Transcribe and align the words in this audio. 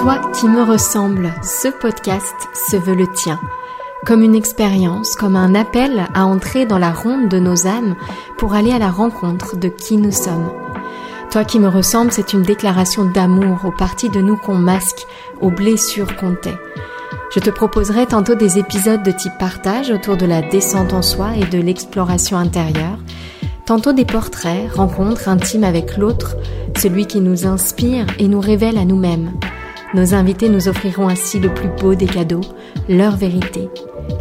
Toi 0.00 0.18
qui 0.32 0.48
me 0.48 0.62
ressembles, 0.62 1.30
ce 1.42 1.68
podcast 1.68 2.34
se 2.54 2.76
veut 2.78 2.94
le 2.94 3.06
tien. 3.06 3.38
Comme 4.06 4.22
une 4.22 4.34
expérience, 4.34 5.14
comme 5.14 5.36
un 5.36 5.54
appel 5.54 6.06
à 6.14 6.24
entrer 6.24 6.64
dans 6.64 6.78
la 6.78 6.90
ronde 6.90 7.28
de 7.28 7.38
nos 7.38 7.66
âmes 7.66 7.96
pour 8.38 8.54
aller 8.54 8.72
à 8.72 8.78
la 8.78 8.90
rencontre 8.90 9.58
de 9.58 9.68
qui 9.68 9.98
nous 9.98 10.10
sommes. 10.10 10.50
Toi 11.30 11.44
qui 11.44 11.60
me 11.60 11.68
ressembles, 11.68 12.12
c'est 12.12 12.32
une 12.32 12.40
déclaration 12.40 13.04
d'amour 13.04 13.66
aux 13.66 13.72
parties 13.72 14.08
de 14.08 14.22
nous 14.22 14.38
qu'on 14.38 14.54
masque, 14.54 15.06
aux 15.42 15.50
blessures 15.50 16.16
qu'on 16.16 16.34
tait. 16.34 16.58
Je 17.34 17.40
te 17.40 17.50
proposerai 17.50 18.06
tantôt 18.06 18.34
des 18.34 18.58
épisodes 18.58 19.02
de 19.02 19.12
type 19.12 19.36
partage 19.38 19.90
autour 19.90 20.16
de 20.16 20.24
la 20.24 20.40
descente 20.40 20.94
en 20.94 21.02
soi 21.02 21.36
et 21.36 21.44
de 21.44 21.60
l'exploration 21.60 22.38
intérieure, 22.38 22.98
tantôt 23.66 23.92
des 23.92 24.06
portraits, 24.06 24.72
rencontres 24.72 25.28
intimes 25.28 25.64
avec 25.64 25.98
l'autre, 25.98 26.36
celui 26.78 27.06
qui 27.06 27.20
nous 27.20 27.46
inspire 27.46 28.06
et 28.18 28.28
nous 28.28 28.40
révèle 28.40 28.78
à 28.78 28.86
nous-mêmes. 28.86 29.32
Nos 29.92 30.14
invités 30.14 30.48
nous 30.48 30.68
offriront 30.68 31.08
ainsi 31.08 31.40
le 31.40 31.52
plus 31.52 31.68
beau 31.80 31.96
des 31.96 32.06
cadeaux, 32.06 32.42
leur 32.88 33.16
vérité. 33.16 33.68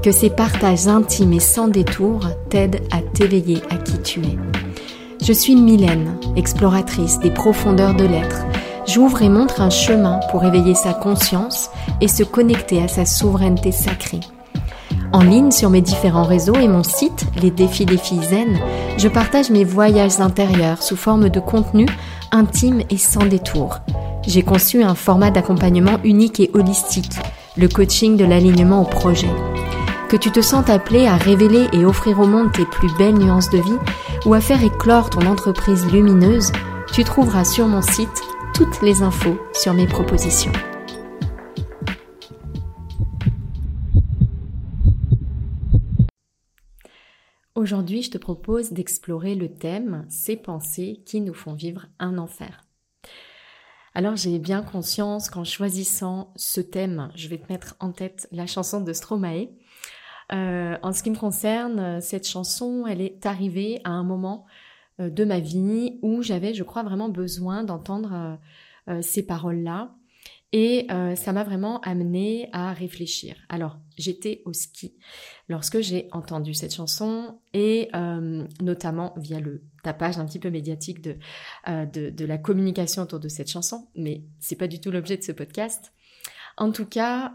Que 0.02 0.12
ces 0.12 0.32
partages 0.32 0.88
intimes 0.88 1.34
et 1.34 1.40
sans 1.40 1.68
détour 1.68 2.22
t'aident 2.50 2.82
à 2.92 3.02
t'éveiller 3.02 3.62
à 3.70 3.76
qui 3.76 4.00
tu 4.02 4.20
es. 4.22 4.38
Je 5.22 5.32
suis 5.32 5.56
Mylène, 5.56 6.18
exploratrice 6.36 7.20
des 7.20 7.30
profondeurs 7.30 7.94
de 7.94 8.06
l'être. 8.06 8.46
J'ouvre 8.88 9.22
et 9.22 9.30
montre 9.30 9.62
un 9.62 9.70
chemin 9.70 10.20
pour 10.32 10.44
éveiller 10.44 10.74
sa 10.74 10.94
conscience 10.94 11.70
et 12.02 12.08
se 12.08 12.24
connecter 12.24 12.82
à 12.82 12.88
sa 12.88 13.06
souveraineté 13.06 13.72
sacrée. 13.72 14.22
En 15.14 15.22
ligne 15.22 15.52
sur 15.52 15.70
mes 15.70 15.82
différents 15.82 16.24
réseaux 16.24 16.56
et 16.56 16.68
mon 16.68 16.84
site, 16.84 17.28
Les 17.42 17.52
Défis 17.52 17.86
des 17.86 17.98
Filles 17.98 18.24
Zen, 18.24 18.60
je 18.98 19.08
partage 19.08 19.52
mes 19.52 19.66
voyages 19.66 20.20
intérieurs 20.20 20.82
sous 20.82 20.96
forme 20.96 21.30
de 21.30 21.40
contenu 21.40 21.86
intime 22.32 22.82
et 22.90 22.98
sans 22.98 23.26
détour 23.26 23.80
j'ai 24.28 24.44
conçu 24.44 24.84
un 24.84 24.96
format 24.96 25.32
d'accompagnement 25.32 26.00
unique 26.04 26.40
et 26.40 26.52
holistique, 26.54 27.14
le 27.58 27.68
coaching 27.68 28.18
de 28.18 28.26
l'alignement 28.26 28.82
au 28.82 28.86
projet. 28.86 29.30
Que 30.10 30.18
tu 30.18 30.32
te 30.32 30.42
sens 30.42 30.70
appelé 30.70 31.06
à 31.06 31.18
révéler 31.18 31.68
et 31.74 31.86
offrir 31.86 32.20
au 32.20 32.26
monde 32.26 32.52
tes 32.52 32.66
plus 32.66 32.90
belles 32.98 33.18
nuances 33.18 33.50
de 33.50 33.60
vie 33.60 33.78
ou 34.26 34.34
à 34.34 34.42
faire 34.42 34.64
éclore 34.64 35.10
ton 35.10 35.26
entreprise 35.26 35.86
lumineuse, 35.92 36.52
tu 36.94 37.04
trouveras 37.04 37.46
sur 37.46 37.68
mon 37.68 37.82
site 37.82 38.24
toutes 38.54 38.82
les 38.82 39.02
infos 39.04 39.38
sur 39.54 39.74
mes 39.74 39.88
propositions. 39.88 40.52
Aujourd'hui, 47.56 48.02
je 48.02 48.12
te 48.12 48.18
propose 48.18 48.72
d'explorer 48.72 49.36
le 49.36 49.50
thème 49.50 50.06
Ces 50.10 50.38
pensées 50.38 51.02
qui 51.06 51.20
nous 51.20 51.34
font 51.34 51.54
vivre 51.54 51.88
un 52.00 52.18
enfer. 52.18 52.69
Alors 54.00 54.16
j'ai 54.16 54.40
bien 54.40 54.62
conscience 54.62 55.30
qu'en 55.30 55.44
choisissant 55.44 56.32
ce 56.38 56.62
thème, 56.62 57.12
je 57.16 57.28
vais 57.28 57.38
te 57.38 57.52
mettre 57.52 57.76
en 57.82 57.92
tête 57.92 58.30
la 58.32 58.48
chanson 58.48 58.80
de 58.80 58.94
Stromae. 58.94 59.50
Euh, 60.32 60.78
en 60.82 60.94
ce 60.94 61.04
qui 61.04 61.10
me 61.10 61.18
concerne, 61.18 62.00
cette 62.00 62.26
chanson, 62.26 62.86
elle 62.88 63.02
est 63.02 63.26
arrivée 63.26 63.82
à 63.84 63.90
un 63.90 64.06
moment 64.06 64.46
euh, 65.02 65.10
de 65.10 65.26
ma 65.26 65.42
vie 65.42 66.00
où 66.02 66.22
j'avais, 66.22 66.54
je 66.54 66.64
crois, 66.64 66.82
vraiment 66.82 67.10
besoin 67.10 67.66
d'entendre 67.66 68.40
euh, 68.88 69.02
ces 69.02 69.26
paroles-là. 69.26 69.94
Et 70.52 70.88
euh, 70.90 71.16
ça 71.16 71.32
m'a 71.32 71.44
vraiment 71.44 71.80
amené 71.82 72.50
à 72.54 72.74
réfléchir. 72.74 73.36
Alors, 73.50 73.78
j'étais 73.98 74.42
au 74.46 74.54
ski 74.54 74.96
lorsque 75.48 75.80
j'ai 75.82 76.08
entendu 76.12 76.54
cette 76.56 76.74
chanson 76.74 77.40
et 77.54 77.90
euh, 77.94 78.48
notamment 78.62 79.14
via 79.18 79.40
le 79.40 79.62
tapage 79.84 80.18
un 80.18 80.26
petit 80.26 80.40
peu 80.40 80.50
médiatique 80.50 81.02
de, 81.02 81.18
euh, 81.68 81.86
de, 81.86 82.10
de, 82.10 82.26
la 82.26 82.38
communication 82.38 83.04
autour 83.04 83.20
de 83.20 83.28
cette 83.28 83.50
chanson, 83.50 83.88
mais 83.96 84.24
c'est 84.40 84.56
pas 84.56 84.68
du 84.68 84.80
tout 84.80 84.92
l'objet 84.92 85.18
de 85.18 85.24
ce 85.24 85.32
podcast. 85.32 85.94
En 86.58 86.72
tout 86.72 86.86
cas, 86.86 87.32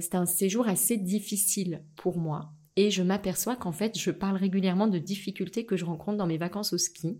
c'était 0.00 0.16
un 0.16 0.24
séjour 0.24 0.66
assez 0.66 0.96
difficile 0.96 1.84
pour 1.94 2.16
moi 2.16 2.54
et 2.76 2.90
je 2.90 3.02
m'aperçois 3.02 3.56
qu'en 3.56 3.72
fait, 3.72 3.98
je 3.98 4.10
parle 4.10 4.36
régulièrement 4.36 4.86
de 4.86 4.98
difficultés 4.98 5.66
que 5.66 5.76
je 5.76 5.84
rencontre 5.84 6.16
dans 6.16 6.26
mes 6.26 6.38
vacances 6.38 6.72
au 6.72 6.78
ski. 6.78 7.18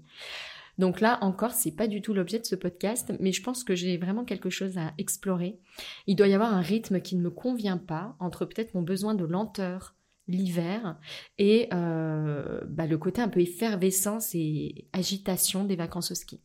Donc 0.79 1.01
là 1.01 1.19
encore, 1.21 1.53
c'est 1.53 1.77
pas 1.77 1.87
du 1.87 2.01
tout 2.01 2.15
l'objet 2.15 2.39
de 2.39 2.47
ce 2.47 2.55
podcast, 2.55 3.13
mais 3.21 3.33
je 3.33 3.43
pense 3.43 3.63
que 3.63 3.75
j'ai 3.75 3.99
vraiment 3.99 4.25
quelque 4.25 4.49
chose 4.49 4.79
à 4.79 4.95
explorer. 4.97 5.61
Il 6.07 6.17
doit 6.17 6.29
y 6.29 6.35
avoir 6.35 6.55
un 6.55 6.63
rythme 6.63 7.01
qui 7.01 7.17
ne 7.17 7.23
me 7.23 7.31
convient 7.31 7.77
pas 7.77 8.17
entre 8.21 8.47
peut-être 8.47 8.75
mon 8.75 8.83
besoin 8.83 9.15
de 9.15 9.27
lenteur 9.27 9.95
l'hiver 10.33 10.99
et 11.39 11.69
euh, 11.73 12.61
bah, 12.67 12.87
le 12.87 12.99
côté 12.99 13.21
un 13.21 13.29
peu 13.29 13.41
effervescence 13.41 14.35
et 14.35 14.89
agitation 14.93 15.65
des 15.65 15.77
vacances 15.77 16.11
au 16.11 16.15
ski. 16.15 16.41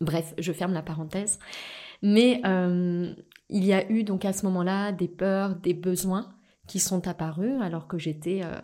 Bref, 0.00 0.34
je 0.38 0.52
ferme 0.52 0.72
la 0.72 0.82
parenthèse. 0.82 1.38
Mais 2.02 2.40
euh, 2.44 3.14
il 3.48 3.64
y 3.64 3.72
a 3.72 3.88
eu 3.90 4.02
donc 4.02 4.24
à 4.24 4.32
ce 4.32 4.44
moment-là 4.46 4.90
des 4.92 5.08
peurs, 5.08 5.54
des 5.56 5.74
besoins 5.74 6.34
qui 6.66 6.80
sont 6.80 7.06
apparus 7.06 7.60
alors 7.60 7.86
que 7.86 7.98
j'étais 7.98 8.40
euh, 8.42 8.58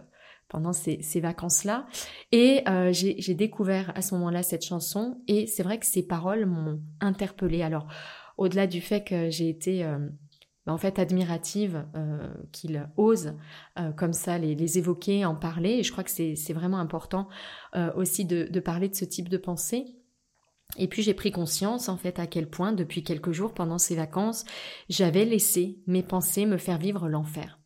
pendant 0.48 0.72
ces, 0.72 1.20
vacances-là. 1.20 1.86
Et 2.32 2.64
j'ai 2.90 3.34
découvert 3.34 3.92
à 3.94 4.02
ce 4.02 4.14
moment-là 4.14 4.42
cette 4.42 4.64
chanson 4.64 5.20
et 5.28 5.46
c'est 5.46 5.62
vrai 5.62 5.78
que 5.78 5.86
ces 5.86 6.06
paroles 6.06 6.46
m'ont 6.46 6.80
interpellée. 7.00 7.62
Alors, 7.62 7.86
au-delà 8.38 8.66
du 8.66 8.80
fait 8.80 9.04
que 9.04 9.30
j'ai 9.30 9.48
été 9.48 9.84
bah, 10.68 10.74
en 10.74 10.78
fait 10.78 10.98
admirative 10.98 11.84
euh, 11.96 12.28
qu'il 12.52 12.88
ose 12.96 13.34
comme 13.96 14.12
ça 14.12 14.38
les, 14.38 14.78
évoquer, 14.78 15.24
en 15.24 15.34
parler, 15.34 15.70
et 15.70 15.82
je 15.82 15.92
crois 15.92 16.04
que 16.04 16.10
c'est 16.10 16.52
vraiment 16.52 16.78
important 16.78 17.28
aussi 17.96 18.24
de, 18.24 18.48
de 18.50 18.60
parler 18.60 18.88
de 18.88 18.94
ce 18.94 19.04
type 19.04 19.28
de 19.28 19.36
pensée. 19.38 19.86
Et 20.76 20.86
puis 20.86 21.02
j'ai 21.02 21.14
pris 21.14 21.30
conscience 21.30 21.88
en 21.88 21.96
fait 21.96 22.18
à 22.18 22.26
quel 22.26 22.48
point 22.48 22.72
depuis 22.72 23.02
quelques 23.02 23.32
jours 23.32 23.54
pendant 23.54 23.78
ces 23.78 23.96
vacances, 23.96 24.44
j'avais 24.88 25.24
laissé 25.24 25.78
mes 25.86 26.02
pensées 26.02 26.44
me 26.44 26.58
faire 26.58 26.78
vivre 26.78 27.08
l'enfer. 27.08 27.58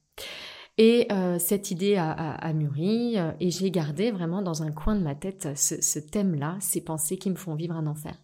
Et 0.84 1.06
euh, 1.12 1.38
cette 1.38 1.70
idée 1.70 1.94
a, 1.96 2.52
mûri 2.52 3.16
euh, 3.16 3.30
et 3.38 3.52
j'ai 3.52 3.70
gardé 3.70 4.10
vraiment 4.10 4.42
dans 4.42 4.64
un 4.64 4.72
coin 4.72 4.96
de 4.96 5.00
ma 5.00 5.14
tête 5.14 5.50
ce, 5.54 6.00
thème-là, 6.00 6.56
ces 6.58 6.80
pensées 6.80 7.18
qui 7.18 7.30
me 7.30 7.36
font 7.36 7.54
vivre 7.54 7.76
un 7.76 7.86
enfer. 7.86 8.16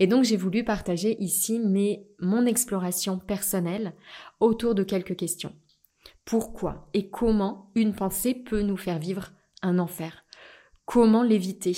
Et 0.00 0.08
donc 0.08 0.24
j'ai 0.24 0.36
voulu 0.36 0.64
partager 0.64 1.16
ici 1.22 1.60
mes, 1.60 2.04
mon 2.18 2.44
exploration 2.44 3.20
personnelle 3.20 3.92
autour 4.40 4.74
de 4.74 4.82
quelques 4.82 5.14
questions. 5.14 5.54
Pourquoi 6.24 6.88
et 6.92 7.08
comment 7.08 7.70
une 7.76 7.94
pensée 7.94 8.34
peut 8.34 8.62
nous 8.62 8.76
faire 8.76 8.98
vivre 8.98 9.30
un 9.62 9.78
enfer? 9.78 10.24
Comment 10.86 11.22
l'éviter 11.22 11.76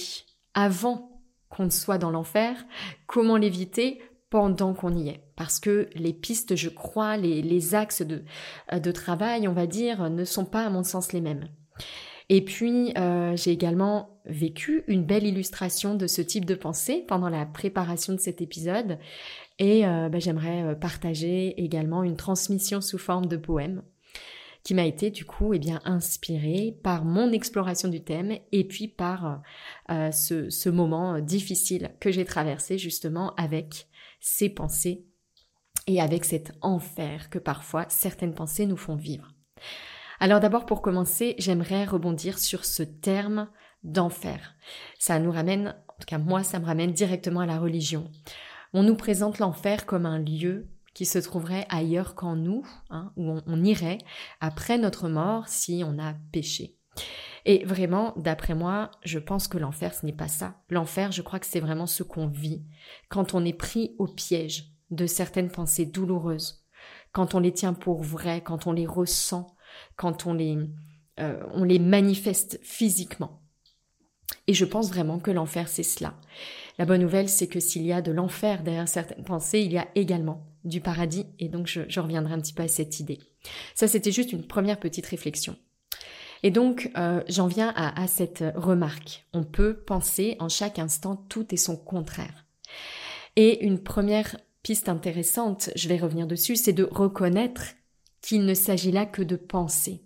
avant 0.55 1.21
qu'on 1.51 1.67
ne 1.67 1.71
soit 1.71 1.99
dans 1.99 2.11
l'enfer? 2.11 2.65
Comment 3.07 3.37
l'éviter 3.37 4.01
pendant 4.31 4.73
qu'on 4.73 4.97
y 4.97 5.11
est? 5.11 5.24
Parce 5.37 5.59
que 5.59 5.89
les 5.95 6.13
pistes, 6.13 6.55
je 6.55 6.69
crois, 6.69 7.17
les, 7.17 7.75
axes 7.75 8.03
de, 8.03 8.23
euh, 8.73 8.79
de, 8.79 8.93
travail, 8.93 9.49
on 9.49 9.53
va 9.53 9.67
dire, 9.67 10.11
ne 10.11 10.25
sont 10.25 10.45
pas 10.45 10.65
à 10.65 10.71
mon 10.71 10.85
sens 10.85 11.13
les 11.13 11.21
mêmes. 11.21 11.49
Et 12.29 12.45
puis, 12.45 12.93
euh, 12.97 13.37
j'ai 13.37 13.51
également 13.51 14.21
vécu 14.25 14.85
une 14.87 15.05
belle 15.05 15.27
illustration 15.27 15.95
de 15.95 16.07
ce 16.07 16.23
type 16.23 16.47
de 16.47 16.55
pensée 16.55 17.05
pendant 17.07 17.29
la 17.29 17.45
préparation 17.45 18.13
de 18.15 18.21
cet 18.21 18.41
épisode. 18.41 18.99
Et 19.59 19.87
euh, 19.87 20.09
bah, 20.09 20.21
j'aimerais 20.21 20.79
partager 20.79 21.61
également 21.63 22.03
une 22.03 22.17
transmission 22.17 22.81
sous 22.81 22.99
forme 22.99 23.27
de 23.27 23.37
poème 23.37 23.83
qui 24.63 24.73
m'a 24.73 24.87
été 24.87 25.11
du 25.11 25.27
coup 25.27 25.53
eh 25.53 25.59
bien 25.59 25.83
inspirée 25.85 26.75
par 26.83 27.05
mon 27.05 27.33
exploration 27.33 27.89
du 27.89 28.03
thème 28.03 28.39
et 28.51 28.65
puis 28.65 28.89
par 28.89 29.43
ce, 29.91 30.49
ce, 30.49 30.71
moment 30.71 31.21
difficile 31.21 31.91
que 32.01 32.11
j'ai 32.11 32.25
traversé 32.25 32.79
justement 32.79 33.35
avec 33.35 33.89
ces 34.21 34.49
pensées 34.49 35.05
et 35.87 36.01
avec 36.01 36.25
cet 36.25 36.53
enfer 36.61 37.31
que 37.31 37.39
parfois 37.39 37.87
certaines 37.89 38.35
pensées 38.35 38.67
nous 38.67 38.77
font 38.77 38.97
vivre. 38.97 39.33
Alors 40.21 40.41
d'abord 40.41 40.67
pour 40.67 40.83
commencer, 40.83 41.35
j'aimerais 41.39 41.85
rebondir 41.85 42.39
sur 42.39 42.65
ce 42.65 42.83
terme 42.83 43.49
d'enfer. 43.83 44.55
Ça 44.99 45.19
nous 45.19 45.33
ramène, 45.33 45.69
en 45.89 46.01
tout 46.01 46.07
cas 46.07 46.19
moi, 46.19 46.43
ça 46.43 46.59
me 46.59 46.67
ramène 46.67 46.93
directement 46.93 47.41
à 47.41 47.47
la 47.47 47.59
religion. 47.59 48.11
On 48.73 48.83
nous 48.83 48.97
présente 48.97 49.39
l'enfer 49.39 49.87
comme 49.87 50.07
un 50.07 50.19
lieu 50.19 50.69
qui 50.95 51.07
se 51.07 51.19
trouverait 51.19 51.67
ailleurs 51.69 52.15
qu'en 52.15 52.37
nous, 52.37 52.67
hein, 52.91 53.13
où 53.17 53.29
on, 53.29 53.43
on 53.47 53.65
irait 53.65 53.99
après 54.41 54.79
notre 54.79 55.09
mort 55.09 55.49
si 55.49 55.83
on 55.85 55.99
a 55.99 56.15
péché. 56.33 56.77
Et 57.45 57.65
vraiment, 57.65 58.15
d'après 58.17 58.55
moi, 58.55 58.91
je 59.03 59.19
pense 59.19 59.49
que 59.49 59.59
l'enfer, 59.59 59.93
ce 59.95 60.07
n'est 60.07 60.13
pas 60.13 60.29
ça. 60.29 60.55
L'enfer, 60.71 61.13
je 61.13 61.21
crois 61.21 61.41
que 61.41 61.47
c'est 61.47 61.61
vraiment 61.61 61.87
ce 61.87 62.03
qu'on 62.03 62.27
vit 62.27 62.63
quand 63.11 63.35
on 63.35 63.45
est 63.45 63.53
pris 63.53 63.95
au 63.99 64.07
piège 64.07 64.74
de 64.95 65.07
certaines 65.07 65.51
pensées 65.51 65.87
douloureuses, 65.87 66.65
quand 67.13 67.35
on 67.35 67.41
les 67.41 67.53
tient 67.53 67.75
pour 67.75 68.03
vraies, 68.03 68.43
quand 68.43 68.67
on 68.67 68.73
les 68.73 68.87
ressent, 68.87 69.47
quand 69.97 70.27
on 70.27 70.35
les, 70.35 70.59
euh, 71.21 71.43
on 71.53 71.65
les 71.65 71.79
manifeste 71.79 72.59
physiquement. 72.63 73.41
Et 74.47 74.55
je 74.55 74.65
pense 74.65 74.89
vraiment 74.89 75.19
que 75.19 75.31
l'enfer, 75.31 75.69
c'est 75.69 75.83
cela. 75.83 76.15
La 76.79 76.85
bonne 76.85 77.01
nouvelle, 77.01 77.29
c'est 77.29 77.47
que 77.47 77.61
s'il 77.61 77.83
y 77.83 77.93
a 77.93 78.03
de 78.03 78.13
l'enfer 78.13 78.63
derrière 78.63 78.89
certaines 78.89 79.25
pensées, 79.25 79.61
il 79.61 79.73
y 79.73 79.79
a 79.79 79.89
également 79.95 80.47
du 80.65 80.81
paradis, 80.81 81.27
et 81.39 81.49
donc 81.49 81.67
je, 81.67 82.01
reviendrai 82.01 82.35
un 82.35 82.41
petit 82.41 82.53
peu 82.53 82.63
à 82.63 82.69
cette 82.69 82.99
idée. 83.01 83.21
Ça, 83.75 83.87
c'était 83.87 84.13
juste 84.13 84.33
une 84.33 84.47
première 84.47 84.81
petite 84.81 85.07
réflexion. 85.07 85.57
Et 86.43 86.51
donc, 86.51 86.91
euh, 86.97 87.23
j'en 87.29 87.47
viens 87.47 87.73
à, 87.75 88.07
cette 88.07 88.45
remarque. 88.55 89.27
On 89.33 89.45
peut 89.45 89.77
penser 89.77 90.37
en 90.41 90.51
chaque 90.51 90.79
instant 90.79 91.17
tout 91.17 91.47
et 91.55 91.57
son 91.57 91.77
contraire. 91.77 92.45
Et 93.37 93.65
une 93.65 93.83
première 93.83 94.37
piste 94.65 94.89
intéressante, 94.89 95.71
je 95.77 95.89
vais 95.89 95.99
revenir 95.99 96.27
dessus, 96.27 96.57
c'est 96.57 96.73
de 96.73 96.89
reconnaître 96.91 97.75
qu'il 98.23 98.47
ne 98.47 98.55
s'agit 98.55 98.91
là 98.91 99.05
que 99.05 99.23
de 99.23 99.37
pensées 99.37 100.03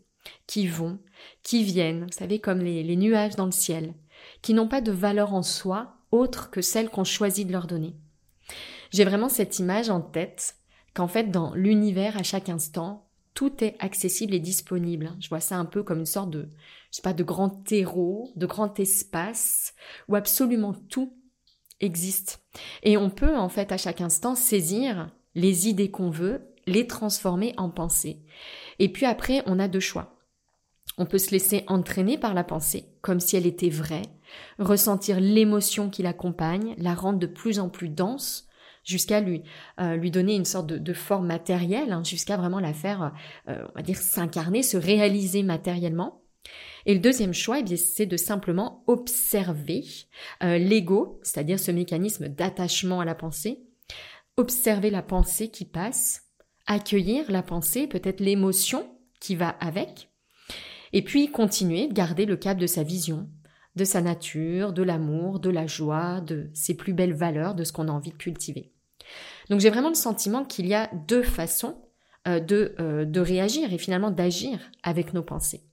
qui 0.46 0.66
vont, 0.66 0.98
qui 1.44 1.62
viennent, 1.62 2.04
vous 2.04 2.12
savez, 2.12 2.40
comme 2.40 2.58
les, 2.58 2.96
nuages 2.96 3.36
dans 3.36 3.46
le 3.46 3.52
ciel, 3.52 3.94
qui 4.42 4.52
n'ont 4.52 4.68
pas 4.68 4.80
de 4.80 4.90
valeur 4.92 5.32
en 5.32 5.44
soi 5.44 5.94
autre 6.10 6.50
que 6.50 6.60
celle 6.60 6.90
qu'on 6.90 7.04
choisit 7.04 7.46
de 7.46 7.52
leur 7.52 7.68
donner. 7.68 7.94
J'ai 8.90 9.04
vraiment 9.04 9.28
cette 9.28 9.60
image 9.60 9.90
en 9.90 10.00
tête 10.00 10.56
qu'en 10.92 11.08
fait, 11.08 11.30
dans 11.30 11.54
l'univers, 11.54 12.16
à 12.16 12.24
chaque 12.24 12.48
instant, 12.48 13.08
tout 13.34 13.62
est 13.62 13.76
accessible 13.78 14.34
et 14.34 14.40
disponible. 14.40 15.12
Je 15.20 15.28
vois 15.28 15.40
ça 15.40 15.56
un 15.56 15.66
peu 15.66 15.84
comme 15.84 16.00
une 16.00 16.06
sorte 16.06 16.30
de, 16.30 16.48
je 16.90 16.96
sais 16.96 17.02
pas, 17.02 17.12
de 17.12 17.22
grand 17.22 17.50
terreau, 17.50 18.32
de 18.34 18.46
grand 18.46 18.80
espace, 18.80 19.74
où 20.08 20.16
absolument 20.16 20.74
tout 20.88 21.17
existe. 21.80 22.42
Et 22.82 22.96
on 22.96 23.10
peut, 23.10 23.36
en 23.36 23.48
fait, 23.48 23.72
à 23.72 23.76
chaque 23.76 24.00
instant, 24.00 24.34
saisir 24.34 25.10
les 25.34 25.68
idées 25.68 25.90
qu'on 25.90 26.10
veut, 26.10 26.48
les 26.66 26.86
transformer 26.86 27.54
en 27.56 27.70
pensées. 27.70 28.22
Et 28.78 28.92
puis 28.92 29.06
après, 29.06 29.42
on 29.46 29.58
a 29.58 29.68
deux 29.68 29.80
choix. 29.80 30.16
On 30.98 31.06
peut 31.06 31.18
se 31.18 31.30
laisser 31.30 31.64
entraîner 31.68 32.18
par 32.18 32.34
la 32.34 32.44
pensée, 32.44 32.86
comme 33.02 33.20
si 33.20 33.36
elle 33.36 33.46
était 33.46 33.70
vraie, 33.70 34.02
ressentir 34.58 35.20
l'émotion 35.20 35.90
qui 35.90 36.02
l'accompagne, 36.02 36.74
la 36.78 36.94
rendre 36.94 37.18
de 37.18 37.26
plus 37.26 37.60
en 37.60 37.68
plus 37.68 37.88
dense, 37.88 38.48
jusqu'à 38.84 39.20
lui 39.20 39.42
euh, 39.80 39.96
lui 39.96 40.10
donner 40.10 40.34
une 40.34 40.44
sorte 40.44 40.66
de, 40.66 40.92
forme 40.92 41.26
matérielle, 41.26 41.92
hein, 41.92 42.02
jusqu'à 42.02 42.36
vraiment 42.36 42.58
la 42.58 42.72
faire, 42.72 43.12
euh, 43.48 43.64
on 43.70 43.76
va 43.76 43.82
dire, 43.82 43.98
s'incarner, 43.98 44.62
se 44.62 44.76
réaliser 44.76 45.42
matériellement. 45.42 46.22
Et 46.86 46.94
le 46.94 47.00
deuxième 47.00 47.34
choix, 47.34 47.58
eh 47.58 47.76
c'est 47.76 48.06
de 48.06 48.16
simplement 48.16 48.82
observer 48.86 49.84
euh, 50.42 50.58
l'ego, 50.58 51.20
c'est-à-dire 51.22 51.60
ce 51.60 51.70
mécanisme 51.70 52.28
d'attachement 52.28 53.00
à 53.00 53.04
la 53.04 53.14
pensée, 53.14 53.60
observer 54.36 54.90
la 54.90 55.02
pensée 55.02 55.48
qui 55.50 55.64
passe, 55.64 56.22
accueillir 56.66 57.30
la 57.30 57.42
pensée, 57.42 57.86
peut-être 57.86 58.20
l'émotion 58.20 58.88
qui 59.20 59.36
va 59.36 59.48
avec, 59.48 60.10
et 60.92 61.02
puis 61.02 61.30
continuer 61.30 61.88
de 61.88 61.92
garder 61.92 62.24
le 62.24 62.36
cap 62.36 62.58
de 62.58 62.66
sa 62.66 62.82
vision, 62.82 63.28
de 63.76 63.84
sa 63.84 64.00
nature, 64.00 64.72
de 64.72 64.82
l'amour, 64.82 65.40
de 65.40 65.50
la 65.50 65.66
joie, 65.66 66.20
de 66.20 66.50
ses 66.54 66.74
plus 66.74 66.92
belles 66.92 67.14
valeurs, 67.14 67.54
de 67.54 67.64
ce 67.64 67.72
qu'on 67.72 67.88
a 67.88 67.92
envie 67.92 68.10
de 68.10 68.16
cultiver. 68.16 68.72
Donc 69.50 69.60
j'ai 69.60 69.70
vraiment 69.70 69.88
le 69.88 69.94
sentiment 69.94 70.44
qu'il 70.44 70.66
y 70.66 70.74
a 70.74 70.90
deux 71.06 71.22
façons 71.22 71.82
euh, 72.26 72.40
de, 72.40 72.74
euh, 72.80 73.04
de 73.04 73.20
réagir 73.20 73.72
et 73.72 73.78
finalement 73.78 74.10
d'agir 74.10 74.58
avec 74.82 75.14
nos 75.14 75.22
pensées. 75.22 75.67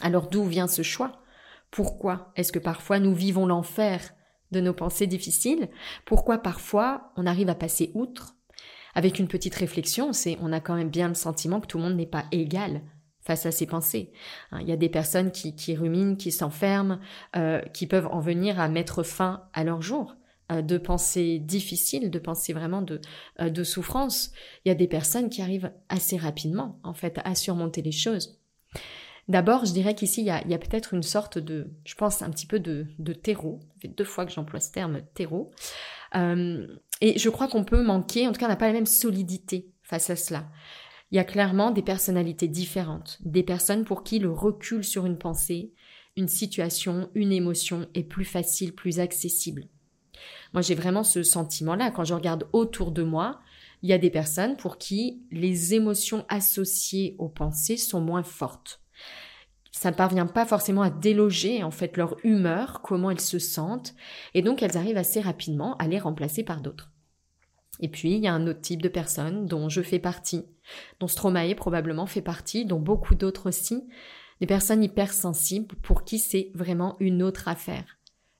Alors 0.00 0.28
d'où 0.28 0.44
vient 0.44 0.68
ce 0.68 0.82
choix? 0.82 1.22
Pourquoi 1.70 2.32
est-ce 2.36 2.52
que 2.52 2.58
parfois 2.58 2.98
nous 2.98 3.14
vivons 3.14 3.46
l'enfer 3.46 4.14
de 4.52 4.60
nos 4.60 4.72
pensées 4.72 5.06
difficiles? 5.06 5.68
Pourquoi 6.04 6.38
parfois 6.38 7.12
on 7.16 7.26
arrive 7.26 7.48
à 7.48 7.54
passer 7.54 7.90
outre? 7.94 8.34
Avec 8.94 9.18
une 9.18 9.28
petite 9.28 9.54
réflexion, 9.54 10.12
c'est 10.12 10.38
on 10.40 10.52
a 10.52 10.60
quand 10.60 10.74
même 10.74 10.90
bien 10.90 11.08
le 11.08 11.14
sentiment 11.14 11.60
que 11.60 11.66
tout 11.66 11.78
le 11.78 11.84
monde 11.84 11.96
n'est 11.96 12.06
pas 12.06 12.24
égal 12.32 12.82
face 13.20 13.44
à 13.44 13.50
ses 13.50 13.66
pensées. 13.66 14.10
Hein, 14.50 14.60
il 14.62 14.68
y 14.68 14.72
a 14.72 14.76
des 14.76 14.88
personnes 14.88 15.30
qui, 15.30 15.54
qui 15.54 15.76
ruminent, 15.76 16.16
qui 16.16 16.32
s'enferment, 16.32 16.98
euh, 17.36 17.60
qui 17.74 17.86
peuvent 17.86 18.06
en 18.06 18.20
venir 18.20 18.58
à 18.58 18.68
mettre 18.68 19.02
fin 19.02 19.44
à 19.52 19.64
leur 19.64 19.82
jour 19.82 20.16
euh, 20.50 20.62
de 20.62 20.78
pensées 20.78 21.38
difficiles, 21.38 22.10
de 22.10 22.18
pensées 22.18 22.54
vraiment 22.54 22.80
de, 22.80 23.02
euh, 23.40 23.50
de 23.50 23.64
souffrance. 23.64 24.32
Il 24.64 24.68
y 24.68 24.72
a 24.72 24.74
des 24.74 24.88
personnes 24.88 25.28
qui 25.28 25.42
arrivent 25.42 25.72
assez 25.90 26.16
rapidement, 26.16 26.80
en 26.84 26.94
fait, 26.94 27.20
à 27.22 27.34
surmonter 27.34 27.82
les 27.82 27.92
choses. 27.92 28.40
D'abord, 29.28 29.66
je 29.66 29.72
dirais 29.72 29.94
qu'ici, 29.94 30.22
il 30.22 30.26
y 30.26 30.30
a, 30.30 30.36
a 30.36 30.58
peut-être 30.58 30.94
une 30.94 31.02
sorte 31.02 31.38
de, 31.38 31.70
je 31.84 31.94
pense, 31.94 32.22
un 32.22 32.30
petit 32.30 32.46
peu 32.46 32.58
de, 32.58 32.86
de 32.98 33.12
terreau. 33.12 33.60
Ça 33.74 33.80
fait 33.82 33.88
deux 33.88 34.04
fois 34.04 34.24
que 34.24 34.32
j'emploie 34.32 34.60
ce 34.60 34.72
terme, 34.72 35.02
terreau. 35.14 35.50
Euh, 36.14 36.66
et 37.02 37.18
je 37.18 37.28
crois 37.28 37.48
qu'on 37.48 37.64
peut 37.64 37.82
manquer, 37.82 38.26
en 38.26 38.32
tout 38.32 38.40
cas, 38.40 38.46
on 38.46 38.50
n'a 38.50 38.56
pas 38.56 38.68
la 38.68 38.72
même 38.72 38.86
solidité 38.86 39.70
face 39.82 40.08
à 40.08 40.16
cela. 40.16 40.46
Il 41.10 41.16
y 41.16 41.18
a 41.18 41.24
clairement 41.24 41.70
des 41.70 41.82
personnalités 41.82 42.48
différentes, 42.48 43.18
des 43.20 43.42
personnes 43.42 43.84
pour 43.84 44.02
qui 44.02 44.18
le 44.18 44.32
recul 44.32 44.82
sur 44.82 45.04
une 45.04 45.18
pensée, 45.18 45.72
une 46.16 46.28
situation, 46.28 47.10
une 47.14 47.32
émotion 47.32 47.86
est 47.94 48.04
plus 48.04 48.24
facile, 48.24 48.74
plus 48.74 48.98
accessible. 48.98 49.68
Moi, 50.52 50.62
j'ai 50.62 50.74
vraiment 50.74 51.04
ce 51.04 51.22
sentiment-là. 51.22 51.90
Quand 51.90 52.04
je 52.04 52.14
regarde 52.14 52.48
autour 52.52 52.92
de 52.92 53.02
moi, 53.02 53.40
il 53.82 53.90
y 53.90 53.92
a 53.92 53.98
des 53.98 54.10
personnes 54.10 54.56
pour 54.56 54.78
qui 54.78 55.22
les 55.30 55.74
émotions 55.74 56.24
associées 56.28 57.14
aux 57.18 57.28
pensées 57.28 57.76
sont 57.76 58.00
moins 58.00 58.22
fortes. 58.22 58.80
Ça 59.78 59.92
ne 59.92 59.96
parvient 59.96 60.26
pas 60.26 60.44
forcément 60.44 60.82
à 60.82 60.90
déloger 60.90 61.62
en 61.62 61.70
fait 61.70 61.96
leur 61.96 62.16
humeur, 62.24 62.82
comment 62.82 63.12
elles 63.12 63.20
se 63.20 63.38
sentent, 63.38 63.94
et 64.34 64.42
donc 64.42 64.60
elles 64.60 64.76
arrivent 64.76 64.96
assez 64.96 65.20
rapidement 65.20 65.76
à 65.76 65.86
les 65.86 66.00
remplacer 66.00 66.42
par 66.42 66.60
d'autres. 66.60 66.90
Et 67.78 67.86
puis, 67.86 68.14
il 68.14 68.18
y 68.18 68.26
a 68.26 68.34
un 68.34 68.48
autre 68.48 68.60
type 68.60 68.82
de 68.82 68.88
personnes 68.88 69.46
dont 69.46 69.68
je 69.68 69.80
fais 69.80 70.00
partie, 70.00 70.46
dont 70.98 71.06
Stromae 71.06 71.54
probablement 71.54 72.06
fait 72.06 72.22
partie, 72.22 72.66
dont 72.66 72.80
beaucoup 72.80 73.14
d'autres 73.14 73.50
aussi, 73.50 73.86
des 74.40 74.48
personnes 74.48 74.82
hypersensibles 74.82 75.76
pour 75.76 76.02
qui 76.02 76.18
c'est 76.18 76.50
vraiment 76.56 76.96
une 76.98 77.22
autre 77.22 77.46
affaire. 77.46 77.98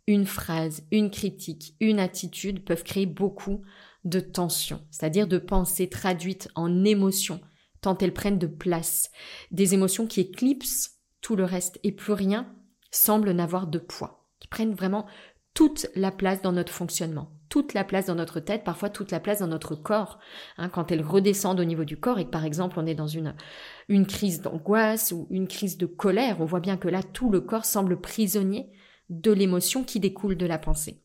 Une 0.09 0.27
phrase, 0.27 0.89
une 0.91 1.09
critique, 1.09 1.77
une 1.79 2.01
attitude 2.01 2.65
peuvent 2.65 2.83
créer 2.83 3.07
beaucoup 3.07 3.63
de 4.05 4.19
tensions, 4.19 4.83
c'est-à-dire 4.91 5.29
de 5.29 5.39
pensées 5.39 5.89
traduites 5.89 6.49
en 6.57 6.85
émotions, 6.85 7.41
tant 7.81 7.97
elles 7.99 8.13
prennent 8.13 8.41
de 8.41 8.49
place, 8.49 9.13
des 9.53 9.75
émotions 9.75 10.09
qui 10.09 10.19
éclipsent 10.23 10.98
tout 11.21 11.37
le 11.37 11.45
reste 11.45 11.79
et 11.83 11.93
plus 11.93 12.13
rien 12.13 12.53
semble 12.91 13.31
n'avoir 13.33 13.67
de 13.67 13.79
poids, 13.79 14.27
qui 14.41 14.49
prennent 14.49 14.75
vraiment 14.75 15.07
toute 15.55 15.89
la 15.95 16.13
place 16.13 16.41
dans 16.43 16.53
notre 16.53 16.73
fonctionnement, 16.73 17.33
toute 17.49 17.75
la 17.75 17.85
place 17.85 18.07
dans 18.07 18.15
notre 18.15 18.41
tête, 18.41 18.63
parfois 18.65 18.91
toute 18.91 19.11
la 19.11 19.21
place 19.21 19.41
dans 19.41 19.49
notre 19.49 19.75
corps. 19.75 20.19
Hein, 20.57 20.69
quand 20.69 20.93
elles 20.93 21.03
redescendent 21.03 21.61
au 21.61 21.65
niveau 21.65 21.85
du 21.85 21.99
corps 21.99 22.19
et 22.19 22.25
que 22.25 22.31
par 22.31 22.45
exemple 22.45 22.79
on 22.79 22.87
est 22.87 22.95
dans 22.95 23.09
une, 23.09 23.35
une 23.89 24.07
crise 24.07 24.41
d'angoisse 24.41 25.13
ou 25.13 25.27
une 25.31 25.49
crise 25.49 25.77
de 25.77 25.87
colère, 25.87 26.41
on 26.41 26.45
voit 26.45 26.61
bien 26.61 26.77
que 26.77 26.89
là 26.89 27.03
tout 27.03 27.31
le 27.31 27.41
corps 27.41 27.65
semble 27.65 28.01
prisonnier 28.01 28.71
de 29.11 29.33
l'émotion 29.33 29.85
qui 29.85 30.01
découle 30.01 30.37
de 30.37 30.47
la 30.47 30.59
pensée. 30.59 31.03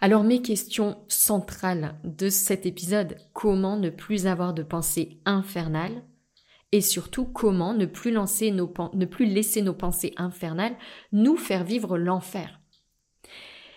Alors 0.00 0.22
mes 0.22 0.42
questions 0.42 0.98
centrales 1.08 1.98
de 2.04 2.28
cet 2.28 2.66
épisode, 2.66 3.16
comment 3.32 3.76
ne 3.76 3.90
plus 3.90 4.26
avoir 4.26 4.54
de 4.54 4.62
pensée 4.62 5.20
infernale 5.24 6.04
et 6.72 6.80
surtout 6.80 7.24
comment 7.24 7.74
ne 7.74 7.86
plus, 7.86 8.10
lancer 8.10 8.50
nos, 8.50 8.72
ne 8.94 9.06
plus 9.06 9.26
laisser 9.26 9.62
nos 9.62 9.74
pensées 9.74 10.12
infernales 10.16 10.76
nous 11.12 11.36
faire 11.36 11.64
vivre 11.64 11.96
l'enfer. 11.96 12.60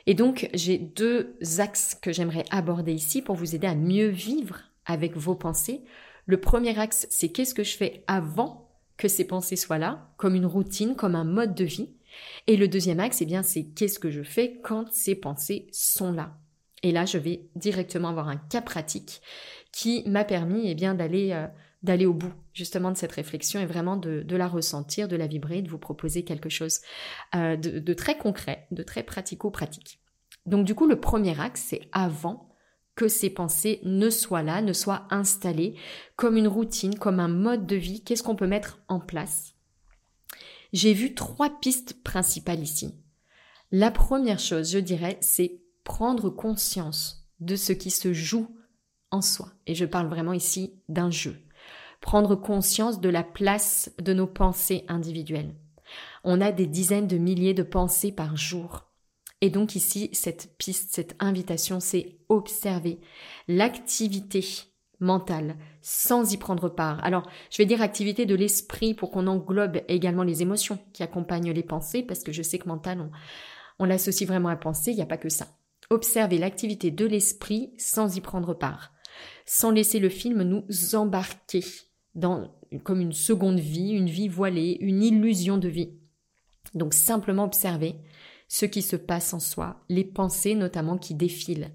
Et 0.07 0.13
donc, 0.13 0.49
j'ai 0.53 0.77
deux 0.77 1.37
axes 1.59 1.95
que 1.95 2.11
j'aimerais 2.11 2.45
aborder 2.49 2.93
ici 2.93 3.21
pour 3.21 3.35
vous 3.35 3.55
aider 3.55 3.67
à 3.67 3.75
mieux 3.75 4.07
vivre 4.07 4.59
avec 4.85 5.15
vos 5.15 5.35
pensées. 5.35 5.83
Le 6.25 6.39
premier 6.39 6.77
axe, 6.77 7.07
c'est 7.09 7.29
qu'est-ce 7.29 7.53
que 7.53 7.63
je 7.63 7.77
fais 7.77 8.03
avant 8.07 8.69
que 8.97 9.07
ces 9.07 9.25
pensées 9.25 9.55
soient 9.55 9.77
là, 9.77 10.11
comme 10.17 10.35
une 10.35 10.45
routine, 10.45 10.95
comme 10.95 11.15
un 11.15 11.23
mode 11.23 11.55
de 11.55 11.65
vie. 11.65 11.89
Et 12.47 12.57
le 12.57 12.67
deuxième 12.67 12.99
axe, 12.99 13.21
eh 13.21 13.25
bien, 13.25 13.43
c'est 13.43 13.63
qu'est-ce 13.63 13.99
que 13.99 14.11
je 14.11 14.23
fais 14.23 14.59
quand 14.63 14.91
ces 14.91 15.15
pensées 15.15 15.67
sont 15.71 16.11
là. 16.11 16.37
Et 16.83 16.91
là, 16.91 17.05
je 17.05 17.17
vais 17.17 17.49
directement 17.55 18.09
avoir 18.09 18.27
un 18.27 18.37
cas 18.37 18.61
pratique 18.61 19.21
qui 19.71 20.03
m'a 20.07 20.25
permis, 20.25 20.69
eh 20.69 20.75
bien, 20.75 20.93
d'aller 20.93 21.31
euh, 21.31 21.47
d'aller 21.83 22.05
au 22.05 22.13
bout 22.13 22.33
justement 22.53 22.91
de 22.91 22.97
cette 22.97 23.11
réflexion 23.11 23.59
et 23.59 23.65
vraiment 23.65 23.97
de, 23.97 24.35
la 24.35 24.47
ressentir, 24.47 25.07
de 25.07 25.15
la 25.15 25.27
vibrer, 25.27 25.61
de 25.61 25.69
vous 25.69 25.79
proposer 25.79 26.23
quelque 26.23 26.49
chose 26.49 26.79
euh, 27.35 27.55
de, 27.57 27.93
très 27.93 28.17
concret, 28.17 28.67
de 28.71 28.83
très 28.83 29.03
pratico-pratique. 29.03 29.99
Donc 30.45 30.65
du 30.65 30.75
coup, 30.75 30.87
le 30.87 30.99
premier 30.99 31.39
axe, 31.39 31.65
c'est 31.69 31.89
avant 31.91 32.49
que 32.95 33.07
ces 33.07 33.29
pensées 33.29 33.79
ne 33.83 34.09
soient 34.09 34.43
là, 34.43 34.61
ne 34.61 34.73
soient 34.73 35.07
installées 35.09 35.75
comme 36.15 36.37
une 36.37 36.47
routine, 36.47 36.97
comme 36.97 37.19
un 37.19 37.29
mode 37.29 37.65
de 37.65 37.75
vie, 37.75 38.03
qu'est-ce 38.03 38.23
qu'on 38.23 38.35
peut 38.35 38.47
mettre 38.47 38.81
en 38.87 38.99
place? 38.99 39.55
J'ai 40.73 40.93
vu 40.93 41.15
trois 41.15 41.59
pistes 41.59 42.03
principales 42.03 42.59
ici. 42.59 42.95
La 43.71 43.91
première 43.91 44.39
chose, 44.39 44.71
je 44.71 44.79
dirais, 44.79 45.17
c'est 45.21 45.61
prendre 45.83 46.29
conscience 46.29 47.29
de 47.39 47.55
ce 47.55 47.73
qui 47.73 47.89
se 47.89 48.13
joue 48.13 48.55
en 49.09 49.21
soi. 49.21 49.51
Et 49.67 49.75
je 49.75 49.85
parle 49.85 50.07
vraiment 50.07 50.33
ici 50.33 50.75
d'un 50.87 51.09
jeu 51.09 51.35
prendre 52.01 52.35
conscience 52.35 52.99
de 52.99 53.09
la 53.09 53.23
place 53.23 53.91
de 54.01 54.13
nos 54.13 54.27
pensées 54.27 54.83
individuelles. 54.87 55.55
On 56.23 56.41
a 56.41 56.51
des 56.51 56.67
dizaines 56.67 57.07
de 57.07 57.17
milliers 57.17 57.53
de 57.53 57.63
pensées 57.63 58.11
par 58.11 58.35
jour. 58.35 58.87
Et 59.39 59.49
donc 59.49 59.75
ici, 59.75 60.09
cette 60.13 60.55
piste, 60.57 60.93
cette 60.93 61.15
invitation, 61.19 61.79
c'est 61.79 62.17
observer 62.29 62.99
l'activité 63.47 64.45
mentale 64.99 65.55
sans 65.81 66.31
y 66.31 66.37
prendre 66.37 66.69
part. 66.69 67.03
Alors, 67.03 67.27
je 67.49 67.57
vais 67.57 67.65
dire 67.65 67.81
activité 67.81 68.27
de 68.27 68.35
l'esprit 68.35 68.93
pour 68.93 69.09
qu'on 69.09 69.25
englobe 69.25 69.81
également 69.87 70.23
les 70.23 70.43
émotions 70.43 70.77
qui 70.93 71.01
accompagnent 71.01 71.51
les 71.51 71.63
pensées, 71.63 72.03
parce 72.03 72.21
que 72.23 72.31
je 72.31 72.43
sais 72.43 72.59
que 72.59 72.67
mental, 72.67 73.09
on, 73.79 73.85
l'associe 73.85 74.27
vraiment 74.27 74.49
à 74.49 74.55
penser, 74.55 74.91
il 74.91 74.97
n'y 74.97 75.01
a 75.01 75.07
pas 75.07 75.17
que 75.17 75.29
ça. 75.29 75.47
Observer 75.89 76.37
l'activité 76.37 76.91
de 76.91 77.05
l'esprit 77.05 77.73
sans 77.77 78.15
y 78.15 78.21
prendre 78.21 78.53
part, 78.53 78.93
sans 79.45 79.71
laisser 79.71 79.99
le 79.99 80.09
film 80.09 80.43
nous 80.43 80.65
embarquer 80.93 81.63
dans, 82.15 82.51
comme 82.83 83.01
une 83.01 83.13
seconde 83.13 83.59
vie, 83.59 83.91
une 83.91 84.09
vie 84.09 84.27
voilée, 84.27 84.77
une 84.81 85.03
illusion 85.03 85.57
de 85.57 85.67
vie. 85.67 85.93
Donc 86.73 86.93
simplement 86.93 87.45
observer 87.45 87.95
ce 88.47 88.65
qui 88.65 88.81
se 88.81 88.95
passe 88.95 89.33
en 89.33 89.39
soi, 89.39 89.83
les 89.89 90.03
pensées 90.03 90.55
notamment 90.55 90.97
qui 90.97 91.15
défilent. 91.15 91.71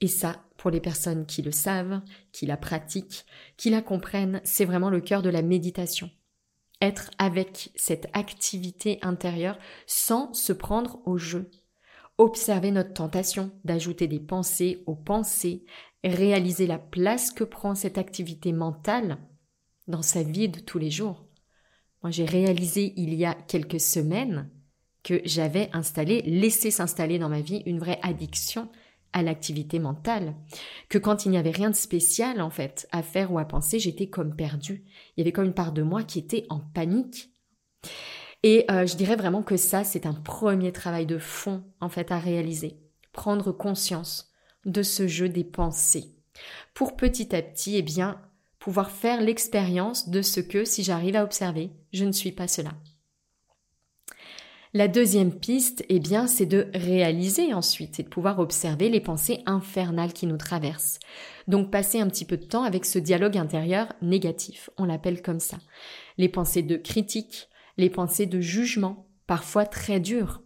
Et 0.00 0.08
ça, 0.08 0.44
pour 0.56 0.70
les 0.70 0.80
personnes 0.80 1.26
qui 1.26 1.42
le 1.42 1.52
savent, 1.52 2.00
qui 2.32 2.46
la 2.46 2.56
pratiquent, 2.56 3.24
qui 3.56 3.70
la 3.70 3.82
comprennent, 3.82 4.40
c'est 4.44 4.64
vraiment 4.64 4.90
le 4.90 5.00
cœur 5.00 5.22
de 5.22 5.30
la 5.30 5.42
méditation. 5.42 6.10
Être 6.82 7.10
avec 7.18 7.70
cette 7.76 8.08
activité 8.14 8.98
intérieure 9.02 9.58
sans 9.86 10.32
se 10.32 10.52
prendre 10.52 11.00
au 11.04 11.18
jeu. 11.18 11.50
Observer 12.18 12.70
notre 12.70 12.92
tentation 12.92 13.52
d'ajouter 13.64 14.08
des 14.08 14.20
pensées 14.20 14.82
aux 14.86 14.96
pensées, 14.96 15.64
réaliser 16.02 16.66
la 16.66 16.78
place 16.78 17.30
que 17.30 17.44
prend 17.44 17.74
cette 17.74 17.98
activité 17.98 18.52
mentale 18.52 19.18
dans 19.90 20.02
sa 20.02 20.22
vie 20.22 20.48
de 20.48 20.60
tous 20.60 20.78
les 20.78 20.90
jours. 20.90 21.26
Moi, 22.02 22.10
j'ai 22.10 22.24
réalisé 22.24 22.94
il 22.96 23.14
y 23.14 23.24
a 23.24 23.34
quelques 23.34 23.80
semaines 23.80 24.48
que 25.02 25.20
j'avais 25.24 25.70
installé, 25.72 26.22
laissé 26.22 26.70
s'installer 26.70 27.18
dans 27.18 27.28
ma 27.28 27.40
vie 27.40 27.62
une 27.66 27.78
vraie 27.78 27.98
addiction 28.02 28.68
à 29.12 29.22
l'activité 29.22 29.78
mentale, 29.78 30.34
que 30.88 30.98
quand 30.98 31.24
il 31.24 31.30
n'y 31.30 31.38
avait 31.38 31.50
rien 31.50 31.70
de 31.70 31.74
spécial 31.74 32.40
en 32.40 32.50
fait 32.50 32.86
à 32.92 33.02
faire 33.02 33.32
ou 33.32 33.38
à 33.38 33.44
penser, 33.44 33.78
j'étais 33.78 34.08
comme 34.08 34.36
perdue. 34.36 34.84
Il 35.16 35.20
y 35.20 35.22
avait 35.22 35.32
comme 35.32 35.46
une 35.46 35.54
part 35.54 35.72
de 35.72 35.82
moi 35.82 36.04
qui 36.04 36.18
était 36.18 36.46
en 36.48 36.60
panique. 36.60 37.30
Et 38.42 38.64
euh, 38.70 38.86
je 38.86 38.96
dirais 38.96 39.16
vraiment 39.16 39.42
que 39.42 39.56
ça, 39.56 39.84
c'est 39.84 40.06
un 40.06 40.14
premier 40.14 40.72
travail 40.72 41.06
de 41.06 41.18
fond 41.18 41.64
en 41.80 41.88
fait 41.88 42.12
à 42.12 42.18
réaliser. 42.18 42.78
Prendre 43.12 43.52
conscience 43.52 44.32
de 44.64 44.82
ce 44.82 45.08
jeu 45.08 45.28
des 45.28 45.44
pensées. 45.44 46.14
Pour 46.72 46.96
petit 46.96 47.34
à 47.34 47.42
petit, 47.42 47.76
eh 47.76 47.82
bien, 47.82 48.22
pouvoir 48.60 48.90
faire 48.92 49.20
l'expérience 49.20 50.08
de 50.08 50.22
ce 50.22 50.38
que, 50.38 50.64
si 50.64 50.84
j'arrive 50.84 51.16
à 51.16 51.24
observer, 51.24 51.72
je 51.92 52.04
ne 52.04 52.12
suis 52.12 52.30
pas 52.30 52.46
cela. 52.46 52.70
La 54.72 54.86
deuxième 54.86 55.32
piste, 55.32 55.84
eh 55.88 55.98
bien, 55.98 56.28
c'est 56.28 56.46
de 56.46 56.68
réaliser 56.74 57.52
ensuite 57.52 57.98
et 57.98 58.04
de 58.04 58.08
pouvoir 58.08 58.38
observer 58.38 58.88
les 58.88 59.00
pensées 59.00 59.42
infernales 59.44 60.12
qui 60.12 60.28
nous 60.28 60.36
traversent. 60.36 61.00
Donc 61.48 61.72
passer 61.72 61.98
un 61.98 62.06
petit 62.06 62.24
peu 62.24 62.36
de 62.36 62.44
temps 62.44 62.62
avec 62.62 62.84
ce 62.84 63.00
dialogue 63.00 63.36
intérieur 63.36 63.92
négatif, 64.00 64.70
on 64.78 64.84
l'appelle 64.84 65.22
comme 65.22 65.40
ça. 65.40 65.58
Les 66.18 66.28
pensées 66.28 66.62
de 66.62 66.76
critique, 66.76 67.48
les 67.78 67.90
pensées 67.90 68.26
de 68.26 68.40
jugement, 68.40 69.08
parfois 69.26 69.66
très 69.66 69.98
dures. 69.98 70.42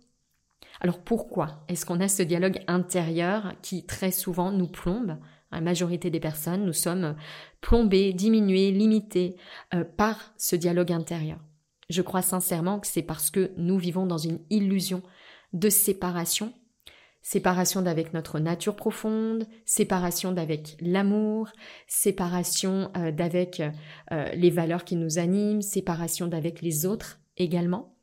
Alors 0.80 1.00
pourquoi 1.02 1.64
est-ce 1.68 1.85
qu'on 1.85 2.00
a 2.00 2.09
ce 2.09 2.23
dialogue 2.23 2.62
intérieur 2.66 3.52
qui 3.61 3.85
très 3.85 4.11
souvent 4.11 4.52
nous 4.52 4.68
plombe? 4.68 5.18
La 5.54 5.61
majorité 5.61 6.11
des 6.11 6.18
personnes, 6.18 6.64
nous 6.64 6.73
sommes 6.73 7.14
plombés, 7.61 8.12
diminués, 8.12 8.73
limités 8.73 9.37
euh, 9.73 9.84
par 9.84 10.34
ce 10.37 10.56
dialogue 10.56 10.90
intérieur. 10.90 11.38
Je 11.88 12.02
crois 12.02 12.23
sincèrement 12.23 12.80
que 12.80 12.88
c'est 12.88 13.02
parce 13.02 13.30
que 13.30 13.52
nous 13.56 13.78
vivons 13.78 14.04
dans 14.04 14.18
une 14.18 14.40
illusion 14.50 15.02
de 15.52 15.68
séparation, 15.68 16.52
séparation 17.23 17.82
d'avec 17.82 18.12
notre 18.14 18.40
nature 18.40 18.75
profonde, 18.75 19.46
séparation 19.64 20.32
d'avec 20.32 20.76
l'amour, 20.80 21.49
séparation 21.87 22.90
euh, 22.96 23.12
d'avec 23.12 23.62
euh, 24.11 24.25
les 24.34 24.50
valeurs 24.50 24.84
qui 24.84 24.96
nous 24.96 25.20
animent, 25.20 25.62
séparation 25.62 26.26
d'avec 26.26 26.62
les 26.62 26.84
autres 26.84 27.20
également. 27.37 27.93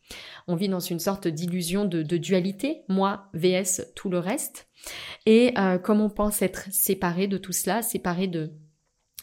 On 0.48 0.56
vit 0.56 0.70
dans 0.70 0.80
une 0.80 1.00
sorte 1.00 1.27
d'illusion 1.27 1.86
de, 1.86 2.03
dualité, 2.18 2.84
moi 2.88 3.30
vs 3.34 3.94
tout 3.96 4.10
le 4.10 4.20
reste. 4.20 4.68
Et 5.25 5.53
euh, 5.58 5.77
comme 5.77 6.01
on 6.01 6.10
pense 6.10 6.41
être 6.41 6.68
séparé 6.72 7.27
de 7.27 7.38
tout 7.38 7.53
cela, 7.53 7.82
séparé 7.82 8.27
de 8.27 8.53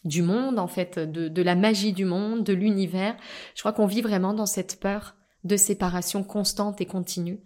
du 0.04 0.23
monde, 0.23 0.59
en 0.59 0.68
fait, 0.68 0.99
de, 0.99 1.42
la 1.42 1.54
magie 1.54 1.92
du 1.92 2.04
monde, 2.04 2.45
de 2.45 2.52
l'univers. 2.52 3.16
Je 3.54 3.61
crois 3.61 3.73
qu'on 3.73 3.87
vit 3.87 4.02
vraiment 4.02 4.35
dans 4.35 4.47
cette 4.47 4.80
peur 4.80 5.16
de 5.45 5.57
séparation 5.57 6.25
constante 6.25 6.80
et 6.80 6.87
continue. 6.87 7.40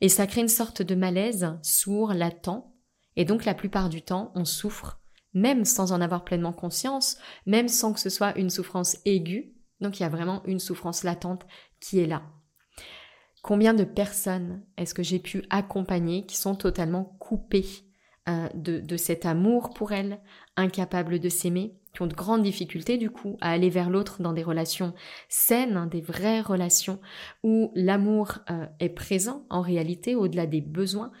Et 0.00 0.08
ça 0.08 0.26
crée 0.26 0.42
une 0.42 0.48
sorte 0.48 0.82
de 0.82 0.94
malaise 0.94 1.58
sourd, 1.62 2.12
latent. 2.12 2.64
Et 3.16 3.24
donc 3.24 3.44
la 3.44 3.54
plupart 3.54 3.88
du 3.88 4.02
temps, 4.02 4.30
on 4.34 4.44
souffre, 4.44 5.00
même 5.32 5.64
sans 5.64 5.92
en 5.92 6.00
avoir 6.00 6.24
pleinement 6.24 6.52
conscience, 6.52 7.16
même 7.46 7.68
sans 7.68 7.92
que 7.92 8.00
ce 8.00 8.10
soit 8.10 8.36
une 8.38 8.50
souffrance 8.50 8.98
aiguë. 9.04 9.54
Donc 9.80 9.98
il 9.98 10.02
y 10.02 10.06
a 10.06 10.10
vraiment 10.10 10.42
une 10.44 10.60
souffrance 10.60 11.02
latente 11.02 11.46
qui 11.80 12.00
est 12.00 12.06
là. 12.06 12.22
Combien 13.46 13.74
de 13.74 13.84
personnes 13.84 14.60
est-ce 14.76 14.92
que 14.92 15.04
j'ai 15.04 15.20
pu 15.20 15.44
accompagner 15.50 16.26
qui 16.26 16.36
sont 16.36 16.56
totalement 16.56 17.04
coupées 17.20 17.64
euh, 18.28 18.48
de, 18.54 18.80
de 18.80 18.96
cet 18.96 19.24
amour 19.24 19.70
pour 19.72 19.92
elles, 19.92 20.18
incapables 20.56 21.20
de 21.20 21.28
s'aimer, 21.28 21.76
qui 21.94 22.02
ont 22.02 22.08
de 22.08 22.14
grandes 22.14 22.42
difficultés 22.42 22.98
du 22.98 23.08
coup 23.08 23.36
à 23.40 23.52
aller 23.52 23.70
vers 23.70 23.88
l'autre 23.88 24.20
dans 24.20 24.32
des 24.32 24.42
relations 24.42 24.94
saines, 25.28 25.76
hein, 25.76 25.86
des 25.86 26.00
vraies 26.00 26.40
relations 26.40 26.98
où 27.44 27.70
l'amour 27.76 28.38
euh, 28.50 28.66
est 28.80 28.88
présent 28.88 29.46
en 29.48 29.60
réalité 29.60 30.16
au-delà 30.16 30.46
des 30.46 30.60
besoins 30.60 31.12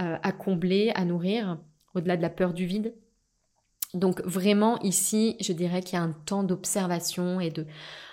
euh, 0.00 0.16
à 0.20 0.32
combler, 0.32 0.90
à 0.96 1.04
nourrir, 1.04 1.58
au-delà 1.94 2.16
de 2.16 2.22
la 2.22 2.30
peur 2.30 2.54
du 2.54 2.66
vide. 2.66 2.92
Donc 3.94 4.20
vraiment 4.22 4.80
ici, 4.80 5.36
je 5.40 5.52
dirais 5.52 5.82
qu'il 5.82 5.96
y 5.96 6.00
a 6.00 6.04
un 6.04 6.16
temps 6.26 6.42
d'observation 6.42 7.38
et 7.38 7.50
de 7.50 7.66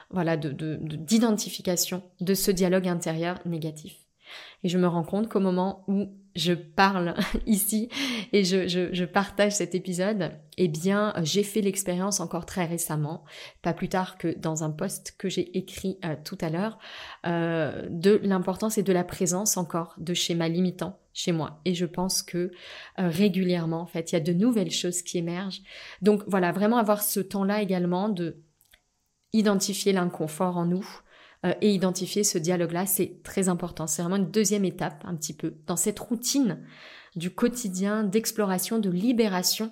voilà 0.10 0.38
de 0.38 0.78
d'identification 0.82 2.04
de 2.22 2.34
ce 2.34 2.52
dialogue 2.52 2.88
intérieur 2.88 3.40
négatif. 3.46 4.06
Et 4.64 4.70
je 4.70 4.78
me 4.78 4.88
rends 4.88 5.04
compte 5.04 5.30
qu'au 5.30 5.40
moment 5.40 5.84
où 5.88 6.10
je 6.36 6.54
parle 6.54 7.16
ici 7.46 7.90
et 8.34 8.44
je, 8.44 8.68
je, 8.68 9.06
partage 9.06 9.54
cet 9.54 9.76
épisode, 9.76 10.32
eh 10.58 10.68
bien, 10.68 11.14
j'ai 11.24 11.44
fait 11.44 11.62
l'expérience 11.62 12.20
encore 12.20 12.46
très 12.46 12.66
récemment, 12.66 13.24
pas 13.62 13.74
plus 13.74 13.90
tard 13.90 14.18
que 14.18 14.38
dans 14.38 14.64
un 14.64 14.72
post 14.72 15.16
que 15.18 15.30
j'ai 15.30 15.58
écrit 15.58 15.98
euh, 16.04 16.16
tout 16.24 16.38
à 16.42 16.50
l'heure, 16.50 16.78
euh, 17.26 17.88
de 17.90 18.20
l'importance 18.24 18.78
et 18.78 18.84
de 18.84 18.92
la 18.92 19.04
présence 19.04 19.58
encore 19.58 19.96
de 19.98 20.14
schémas 20.14 20.50
limitants 20.50 21.00
chez 21.14 21.32
moi. 21.32 21.62
Et 21.64 21.74
je 21.74 21.86
pense 21.86 22.22
que 22.22 22.52
euh, 23.00 23.08
régulièrement, 23.08 23.82
en 23.82 23.88
fait, 23.88 24.12
il 24.12 24.16
y 24.16 24.18
a 24.18 24.22
de 24.22 24.34
nouvelles 24.34 24.72
choses 24.72 25.02
qui 25.02 25.18
émergent. 25.18 25.62
Donc 26.02 26.24
voilà, 26.28 26.52
vraiment 26.52 26.78
avoir 26.78 27.02
ce 27.02 27.22
temps-là 27.22 27.62
également 27.62 28.10
de 28.10 28.44
identifier 29.38 29.94
l'inconfort 29.94 30.58
en 30.58 30.66
nous, 30.66 30.86
euh, 31.46 31.54
et 31.62 31.74
identifier 31.74 32.24
ce 32.24 32.38
dialogue-là, 32.38 32.86
c'est 32.86 33.22
très 33.24 33.50
important. 33.50 33.88
C'est 33.88 34.02
vraiment 34.02 34.16
une 34.18 34.32
deuxième 34.32 34.66
étape, 34.66 35.04
un 35.06 35.16
petit 35.16 35.34
peu, 35.34 35.56
dans 35.68 35.76
cette 35.76 36.00
routine 36.00 36.60
du 37.16 37.30
quotidien, 37.34 38.04
d'exploration, 38.04 38.80
de 38.80 38.90
libération, 38.90 39.72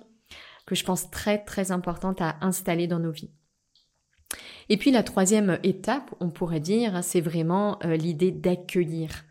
que 0.66 0.74
je 0.74 0.84
pense 0.84 1.10
très 1.10 1.44
très 1.44 1.72
importante 1.72 2.20
à 2.20 2.36
installer 2.40 2.86
dans 2.86 3.00
nos 3.00 3.10
vies. 3.10 3.30
Et 4.68 4.76
puis 4.76 4.90
la 4.90 5.02
troisième 5.02 5.58
étape, 5.62 6.14
on 6.20 6.30
pourrait 6.30 6.60
dire, 6.60 7.02
c'est 7.02 7.20
vraiment 7.20 7.78
euh, 7.84 7.96
l'idée 7.96 8.30
d'accueillir. 8.30 9.24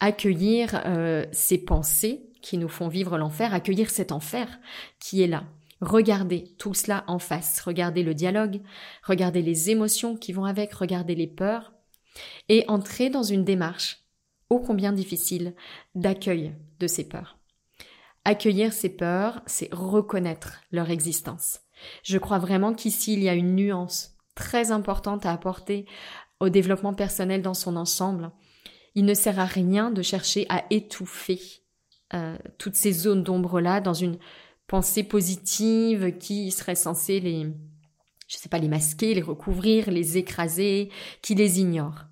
Accueillir 0.00 0.82
euh, 0.86 1.24
ces 1.32 1.58
pensées 1.58 2.30
qui 2.42 2.58
nous 2.58 2.68
font 2.68 2.88
vivre 2.88 3.16
l'enfer, 3.16 3.54
accueillir 3.54 3.90
cet 3.90 4.12
enfer 4.12 4.60
qui 4.98 5.22
est 5.22 5.26
là. 5.26 5.44
Regardez 5.80 6.44
tout 6.58 6.74
cela 6.74 7.04
en 7.06 7.18
face, 7.18 7.60
regardez 7.60 8.02
le 8.02 8.14
dialogue, 8.14 8.60
regardez 9.02 9.40
les 9.40 9.70
émotions 9.70 10.16
qui 10.16 10.32
vont 10.32 10.44
avec, 10.44 10.74
regardez 10.74 11.14
les 11.14 11.26
peurs, 11.26 11.72
et 12.48 12.64
entrez 12.68 13.08
dans 13.08 13.22
une 13.22 13.44
démarche, 13.44 14.04
ô 14.50 14.58
combien 14.58 14.92
difficile, 14.92 15.54
d'accueil 15.94 16.54
de 16.80 16.86
ces 16.86 17.08
peurs. 17.08 17.38
Accueillir 18.24 18.72
ces 18.72 18.90
peurs, 18.90 19.40
c'est 19.46 19.72
reconnaître 19.72 20.60
leur 20.70 20.90
existence. 20.90 21.60
Je 22.02 22.18
crois 22.18 22.38
vraiment 22.38 22.74
qu'ici, 22.74 23.14
il 23.14 23.22
y 23.22 23.28
a 23.30 23.34
une 23.34 23.54
nuance 23.54 24.16
très 24.34 24.72
importante 24.72 25.24
à 25.24 25.32
apporter 25.32 25.86
au 26.40 26.50
développement 26.50 26.92
personnel 26.92 27.40
dans 27.40 27.54
son 27.54 27.76
ensemble. 27.76 28.30
Il 28.94 29.06
ne 29.06 29.14
sert 29.14 29.38
à 29.38 29.46
rien 29.46 29.90
de 29.90 30.02
chercher 30.02 30.44
à 30.50 30.64
étouffer 30.70 31.40
euh, 32.12 32.36
toutes 32.58 32.74
ces 32.74 32.92
zones 32.92 33.22
d'ombre-là 33.22 33.80
dans 33.80 33.94
une 33.94 34.18
pensées 34.70 35.02
positives 35.02 36.16
qui 36.18 36.52
seraient 36.52 36.76
censées 36.76 37.18
les, 37.18 37.42
je 38.28 38.36
sais 38.36 38.48
pas, 38.48 38.60
les 38.60 38.68
masquer, 38.68 39.14
les 39.14 39.20
recouvrir, 39.20 39.90
les 39.90 40.16
écraser, 40.16 40.90
qui 41.22 41.34
les 41.34 41.58
ignorent. 41.58 42.04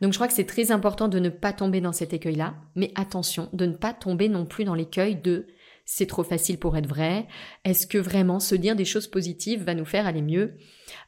Donc 0.00 0.14
je 0.14 0.16
crois 0.16 0.26
que 0.26 0.32
c'est 0.32 0.46
très 0.46 0.72
important 0.72 1.08
de 1.08 1.18
ne 1.18 1.28
pas 1.28 1.52
tomber 1.52 1.82
dans 1.82 1.92
cet 1.92 2.14
écueil-là, 2.14 2.54
mais 2.76 2.92
attention, 2.94 3.50
de 3.52 3.66
ne 3.66 3.74
pas 3.74 3.92
tomber 3.92 4.30
non 4.30 4.46
plus 4.46 4.64
dans 4.64 4.74
l'écueil 4.74 5.16
de 5.16 5.48
c'est 5.84 6.06
trop 6.06 6.24
facile 6.24 6.58
pour 6.58 6.78
être 6.78 6.88
vrai. 6.88 7.28
Est-ce 7.64 7.86
que 7.86 7.98
vraiment 7.98 8.40
se 8.40 8.54
dire 8.54 8.74
des 8.76 8.84
choses 8.86 9.06
positives 9.06 9.64
va 9.64 9.74
nous 9.74 9.86
faire 9.86 10.06
aller 10.06 10.22
mieux? 10.22 10.56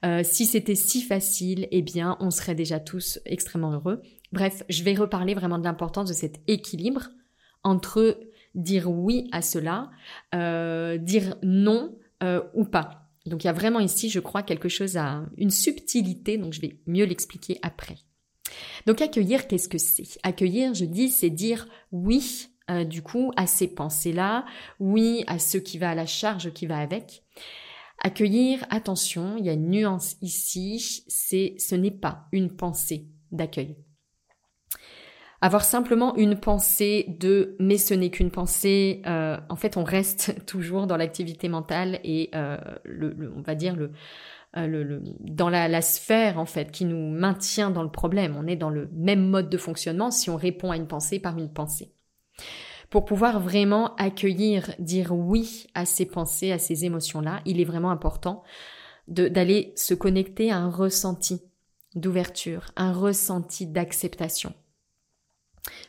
Euh, 0.04 0.23
Si 0.23 0.45
c'était 0.45 0.75
si 0.75 1.02
facile, 1.02 1.66
eh 1.71 1.83
bien, 1.83 2.16
on 2.21 2.30
serait 2.30 2.54
déjà 2.54 2.78
tous 2.80 3.21
extrêmement 3.26 3.73
heureux. 3.73 4.02
Bref, 4.33 4.64
je 4.69 4.83
vais 4.83 4.95
reparler 4.95 5.35
vraiment 5.35 5.59
de 5.59 5.64
l'importance 5.64 6.09
de 6.09 6.14
cet 6.14 6.40
équilibre 6.47 7.09
entre 7.62 8.19
dire 8.54 8.90
oui 8.90 9.28
à 9.33 9.42
cela, 9.42 9.90
euh, 10.35 10.99
dire 10.99 11.37
non 11.42 11.97
euh, 12.23 12.42
ou 12.54 12.64
pas. 12.64 13.09
Donc 13.26 13.45
il 13.45 13.47
y 13.47 13.50
a 13.50 13.54
vraiment 13.54 13.80
ici, 13.80 14.09
je 14.09 14.21
crois, 14.21 14.42
quelque 14.42 14.69
chose 14.69 14.97
à 14.97 15.25
une 15.37 15.50
subtilité, 15.50 16.38
donc 16.38 16.52
je 16.52 16.61
vais 16.61 16.80
mieux 16.87 17.04
l'expliquer 17.04 17.59
après. 17.62 17.97
Donc 18.87 19.00
accueillir, 19.00 19.47
qu'est-ce 19.47 19.69
que 19.69 19.78
c'est? 19.78 20.19
Accueillir, 20.23 20.75
je 20.75 20.85
dis, 20.85 21.11
c'est 21.11 21.30
dire 21.30 21.69
oui, 21.92 22.49
euh, 22.71 22.85
du 22.85 23.02
coup, 23.02 23.33
à 23.37 23.47
ces 23.47 23.69
pensées-là, 23.69 24.45
oui 24.78 25.25
à 25.26 25.38
ce 25.38 25.59
qui 25.59 25.78
va 25.78 25.90
à 25.90 25.95
la 25.95 26.07
charge 26.07 26.52
qui 26.52 26.66
va 26.66 26.78
avec. 26.78 27.23
Accueillir, 28.02 28.64
attention, 28.71 29.37
il 29.37 29.45
y 29.45 29.50
a 29.50 29.52
une 29.52 29.71
nuance 29.71 30.16
ici, 30.23 31.04
c'est 31.07 31.54
ce 31.59 31.75
n'est 31.75 31.90
pas 31.90 32.28
une 32.33 32.57
pensée 32.57 33.07
d'accueil. 33.30 33.76
Avoir 35.40 35.64
simplement 35.64 36.14
une 36.16 36.38
pensée 36.38 37.06
de 37.18 37.56
mais 37.59 37.78
ce 37.78 37.94
n'est 37.94 38.11
qu'une 38.11 38.30
pensée, 38.30 39.02
euh, 39.06 39.38
en 39.49 39.56
fait 39.56 39.76
on 39.76 39.85
reste 39.85 40.44
toujours 40.47 40.87
dans 40.87 40.97
l'activité 40.97 41.49
mentale 41.49 42.00
et 42.04 42.30
euh, 42.35 42.59
on 43.37 43.40
va 43.40 43.54
dire 43.54 43.75
le, 43.75 43.92
euh, 44.56 44.66
le, 44.66 45.02
dans 45.20 45.49
la, 45.49 45.68
la, 45.68 45.80
sphère 45.80 46.38
en 46.38 46.44
fait 46.44 46.70
qui 46.70 46.85
nous 46.85 47.11
maintient 47.11 47.70
dans 47.70 47.82
le 47.82 47.90
problème. 47.90 48.37
On 48.37 48.47
est 48.47 48.56
dans 48.56 48.70
le 48.70 48.90
même 48.92 49.26
mode 49.28 49.49
de 49.49 49.56
fonctionnement 49.56 50.11
si 50.11 50.28
on 50.28 50.37
répond 50.37 50.70
à 50.70 50.76
une 50.76 50.88
pensée 50.88 51.20
par 51.20 51.38
une 51.38 51.52
pensée. 51.52 51.92
Pour 52.90 53.04
pouvoir 53.04 53.38
vraiment 53.38 53.94
accueillir, 53.97 54.75
dire 54.80 55.12
oui 55.12 55.68
à 55.75 55.87
ces 55.87 56.06
pensées, 56.06 56.50
à 56.50 56.59
ces 56.59 56.85
émotions-là, 56.85 57.40
il 57.47 57.61
est 57.61 57.64
vraiment 57.64 57.92
important 57.92 58.42
d'aller 59.06 59.73
se 59.76 59.94
connecter 59.94 60.50
à 60.50 60.59
un 60.59 60.70
ressenti 60.70 61.40
d'ouverture, 61.94 62.73
un 62.76 62.92
ressenti 62.92 63.66
d'acceptation. 63.66 64.52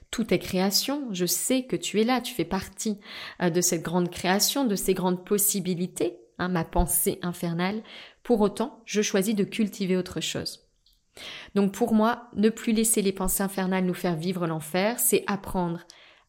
Tout 0.09 0.33
est 0.33 0.39
création, 0.39 1.07
je 1.11 1.25
sais 1.25 1.63
que 1.63 1.75
tu 1.75 2.01
es 2.01 2.03
là, 2.03 2.21
tu 2.21 2.33
fais 2.33 2.45
partie 2.45 2.99
euh, 3.41 3.49
de 3.49 3.61
cette 3.61 3.83
grande 3.83 4.09
création, 4.09 4.65
de 4.65 4.75
ces 4.75 4.93
grandes 4.93 5.25
possibilités, 5.25 6.17
hein, 6.37 6.49
ma 6.49 6.65
pensée 6.65 7.19
infernale. 7.21 7.83
Pour 8.23 8.41
autant, 8.41 8.81
je 8.85 9.01
choisis 9.01 9.35
de 9.35 9.43
cultiver 9.43 9.97
autre 9.97 10.19
chose. 10.19 10.67
Donc 11.55 11.73
pour 11.73 11.93
moi, 11.93 12.29
ne 12.35 12.49
plus 12.49 12.73
laisser 12.73 13.01
les 13.01 13.11
pensées 13.11 13.43
infernales 13.43 13.85
nous 13.85 13.93
faire 13.93 14.15
vivre 14.15 14.47
l'enfer, 14.47 14.99
c'est 14.99 15.23
apprendre 15.27 15.81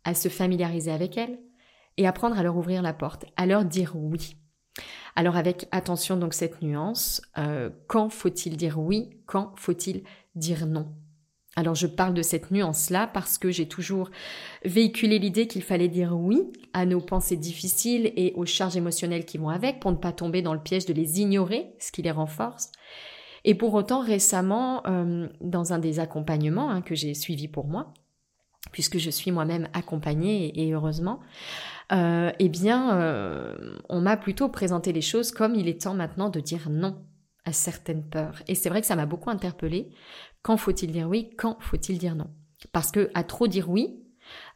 à 0.04 0.14
se 0.14 0.28
familiariser 0.28 0.90
avec 0.90 1.16
elles 1.16 1.38
et 1.96 2.06
apprendre 2.06 2.38
à 2.38 2.42
leur 2.42 2.56
ouvrir 2.56 2.82
la 2.82 2.92
porte, 2.92 3.24
à 3.36 3.46
leur 3.46 3.64
dire 3.64 3.92
oui. 3.94 4.36
Alors 5.14 5.36
avec 5.36 5.68
attention 5.70 6.16
donc 6.16 6.34
cette 6.34 6.62
nuance, 6.62 7.22
euh, 7.38 7.70
quand 7.86 8.08
faut-il 8.08 8.56
dire 8.56 8.78
oui, 8.78 9.10
quand 9.26 9.52
faut-il 9.56 10.02
dire 10.34 10.66
non? 10.66 10.94
Alors 11.54 11.74
je 11.74 11.86
parle 11.86 12.14
de 12.14 12.22
cette 12.22 12.50
nuance-là 12.50 13.06
parce 13.06 13.36
que 13.36 13.50
j'ai 13.50 13.68
toujours 13.68 14.10
véhiculé 14.64 15.18
l'idée 15.18 15.46
qu'il 15.46 15.62
fallait 15.62 15.88
dire 15.88 16.16
oui 16.16 16.40
à 16.72 16.86
nos 16.86 17.00
pensées 17.00 17.36
difficiles 17.36 18.12
et 18.16 18.32
aux 18.36 18.46
charges 18.46 18.76
émotionnelles 18.76 19.26
qui 19.26 19.36
vont 19.36 19.50
avec 19.50 19.78
pour 19.78 19.90
ne 19.90 19.96
pas 19.96 20.12
tomber 20.12 20.40
dans 20.40 20.54
le 20.54 20.62
piège 20.62 20.86
de 20.86 20.94
les 20.94 21.20
ignorer, 21.20 21.74
ce 21.78 21.92
qui 21.92 22.00
les 22.00 22.10
renforce. 22.10 22.72
Et 23.44 23.54
pour 23.54 23.74
autant, 23.74 24.00
récemment, 24.00 24.82
euh, 24.86 25.28
dans 25.40 25.72
un 25.72 25.78
des 25.78 25.98
accompagnements 25.98 26.70
hein, 26.70 26.80
que 26.80 26.94
j'ai 26.94 27.12
suivi 27.12 27.48
pour 27.48 27.66
moi, 27.66 27.92
puisque 28.70 28.98
je 28.98 29.10
suis 29.10 29.32
moi-même 29.32 29.68
accompagnée 29.72 30.62
et, 30.62 30.72
heureusement, 30.72 31.20
euh, 31.92 32.30
eh 32.38 32.48
bien, 32.48 32.96
euh, 32.96 33.78
on 33.88 34.00
m'a 34.00 34.16
plutôt 34.16 34.48
présenté 34.48 34.92
les 34.92 35.00
choses 35.00 35.32
comme 35.32 35.54
il 35.54 35.68
est 35.68 35.82
temps 35.82 35.94
maintenant 35.94 36.28
de 36.28 36.40
dire 36.40 36.70
non 36.70 37.04
à 37.44 37.52
certaines 37.52 38.04
peurs. 38.04 38.40
Et 38.46 38.54
c'est 38.54 38.68
vrai 38.68 38.80
que 38.80 38.86
ça 38.86 38.94
m'a 38.94 39.06
beaucoup 39.06 39.30
interpellée. 39.30 39.90
Quand 40.42 40.56
faut-il 40.56 40.92
dire 40.92 41.08
oui 41.08 41.30
Quand 41.36 41.56
faut-il 41.60 41.98
dire 41.98 42.14
non? 42.14 42.30
Parce 42.72 42.90
que 42.90 43.10
à 43.14 43.24
trop 43.24 43.48
dire 43.48 43.70
oui, 43.70 44.02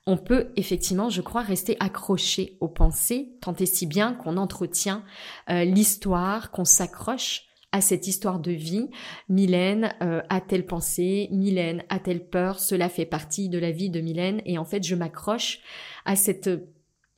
on 0.07 0.17
peut 0.17 0.53
effectivement, 0.57 1.11
je 1.11 1.21
crois, 1.21 1.43
rester 1.43 1.77
accroché 1.81 2.57
aux 2.61 2.69
pensées, 2.69 3.37
tant 3.41 3.55
et 3.55 3.67
si 3.67 3.87
bien 3.87 4.15
qu'on 4.15 4.37
entretient 4.37 5.05
euh, 5.51 5.65
l'histoire, 5.65 6.51
qu'on 6.53 6.65
s'accroche 6.65 7.47
à 7.73 7.81
cette 7.81 8.07
histoire 8.07 8.39
de 8.39 8.53
vie. 8.53 8.89
Mylène 9.29 9.95
euh, 10.03 10.23
a 10.31 10.41
telle 10.41 10.65
pensée, 10.65 11.29
Mylène 11.31 11.85
a 11.89 11.99
telle 11.99 12.27
peur, 12.29 12.61
cela 12.61 12.89
fait 12.89 13.05
partie 13.05 13.49
de 13.49 13.59
la 13.59 13.71
vie 13.71 13.91
de 13.91 14.01
Mylène, 14.01 14.41
et 14.47 14.59
en 14.59 14.65
fait, 14.65 14.83
je 14.85 14.95
m'accroche 14.95 15.61
à 16.05 16.17
cette 16.17 16.49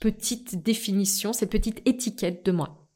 petite 0.01 0.63
définition, 0.63 1.33
cette 1.33 1.51
petite 1.51 1.87
étiquette 1.87 2.45
de 2.45 2.53
moi. 2.53 2.89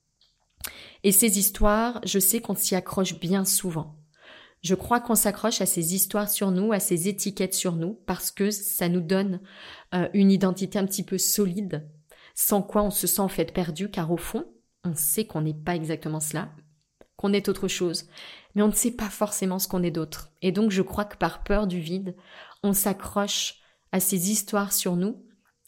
Et 1.04 1.12
ces 1.12 1.38
histoires, 1.38 2.00
je 2.04 2.18
sais 2.18 2.40
qu'on 2.40 2.54
s'y 2.54 2.74
accroche 2.74 3.18
bien 3.18 3.44
souvent. 3.44 4.01
Je 4.62 4.76
crois 4.76 5.00
qu'on 5.00 5.16
s'accroche 5.16 5.60
à 5.60 5.66
ces 5.66 5.94
histoires 5.94 6.30
sur 6.30 6.52
nous, 6.52 6.72
à 6.72 6.78
ces 6.78 7.08
étiquettes 7.08 7.54
sur 7.54 7.74
nous, 7.74 7.98
parce 8.06 8.30
que 8.30 8.50
ça 8.52 8.88
nous 8.88 9.00
donne 9.00 9.40
euh, 9.92 10.08
une 10.14 10.30
identité 10.30 10.78
un 10.78 10.86
petit 10.86 11.02
peu 11.02 11.18
solide, 11.18 11.88
sans 12.36 12.62
quoi 12.62 12.82
on 12.82 12.90
se 12.90 13.08
sent 13.08 13.20
en 13.20 13.28
fait 13.28 13.52
perdu, 13.52 13.90
car 13.90 14.12
au 14.12 14.16
fond, 14.16 14.46
on 14.84 14.94
sait 14.94 15.24
qu'on 15.24 15.40
n'est 15.42 15.52
pas 15.52 15.74
exactement 15.74 16.20
cela, 16.20 16.52
qu'on 17.16 17.32
est 17.32 17.48
autre 17.48 17.66
chose, 17.66 18.06
mais 18.54 18.62
on 18.62 18.68
ne 18.68 18.72
sait 18.72 18.92
pas 18.92 19.10
forcément 19.10 19.58
ce 19.58 19.66
qu'on 19.66 19.82
est 19.82 19.90
d'autre. 19.90 20.30
Et 20.42 20.52
donc 20.52 20.70
je 20.70 20.82
crois 20.82 21.04
que 21.04 21.16
par 21.16 21.42
peur 21.42 21.66
du 21.66 21.80
vide, 21.80 22.14
on 22.62 22.72
s'accroche 22.72 23.56
à 23.90 23.98
ces 23.98 24.30
histoires 24.30 24.72
sur 24.72 24.94
nous, 24.94 25.24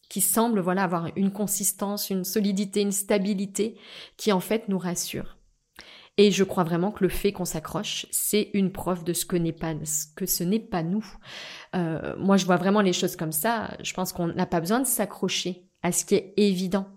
qui 0.09 0.21
semble 0.21 0.61
voilà 0.61 0.85
avoir 0.85 1.11
une 1.17 1.33
consistance, 1.33 2.11
une 2.11 2.25
solidité, 2.25 2.81
une 2.81 2.93
stabilité 2.93 3.77
qui 4.17 4.31
en 4.31 4.41
fait 4.41 4.69
nous 4.69 4.79
rassure. 4.79 5.34
Et 6.17 6.31
je 6.31 6.45
crois 6.45 6.63
vraiment 6.63 6.93
que 6.93 7.03
le 7.03 7.11
fait 7.11 7.33
qu'on 7.33 7.45
s'accroche, 7.45 8.07
c'est 8.11 8.51
une 8.55 8.71
preuve 8.71 9.03
de 9.03 9.13
ce 9.13 9.27
que 9.27 9.37
n'est 9.37 9.53
pas 9.53 9.75
que 10.15 10.27
ce 10.27 10.45
n'est 10.45 10.61
pas 10.61 10.85
nous. 10.85 11.05
Euh, 11.75 12.15
moi, 12.19 12.37
je 12.37 12.47
vois 12.47 12.57
vraiment 12.57 12.83
les 12.83 12.93
choses 12.93 13.17
comme 13.17 13.33
ça. 13.33 13.77
Je 13.83 13.93
pense 13.95 14.13
qu'on 14.13 14.29
n'a 14.29 14.47
pas 14.47 14.61
besoin 14.61 14.81
de 14.81 14.87
s'accrocher 14.87 15.69
à 15.83 15.91
ce 15.91 16.05
qui 16.05 16.15
est 16.15 16.33
évident 16.37 16.89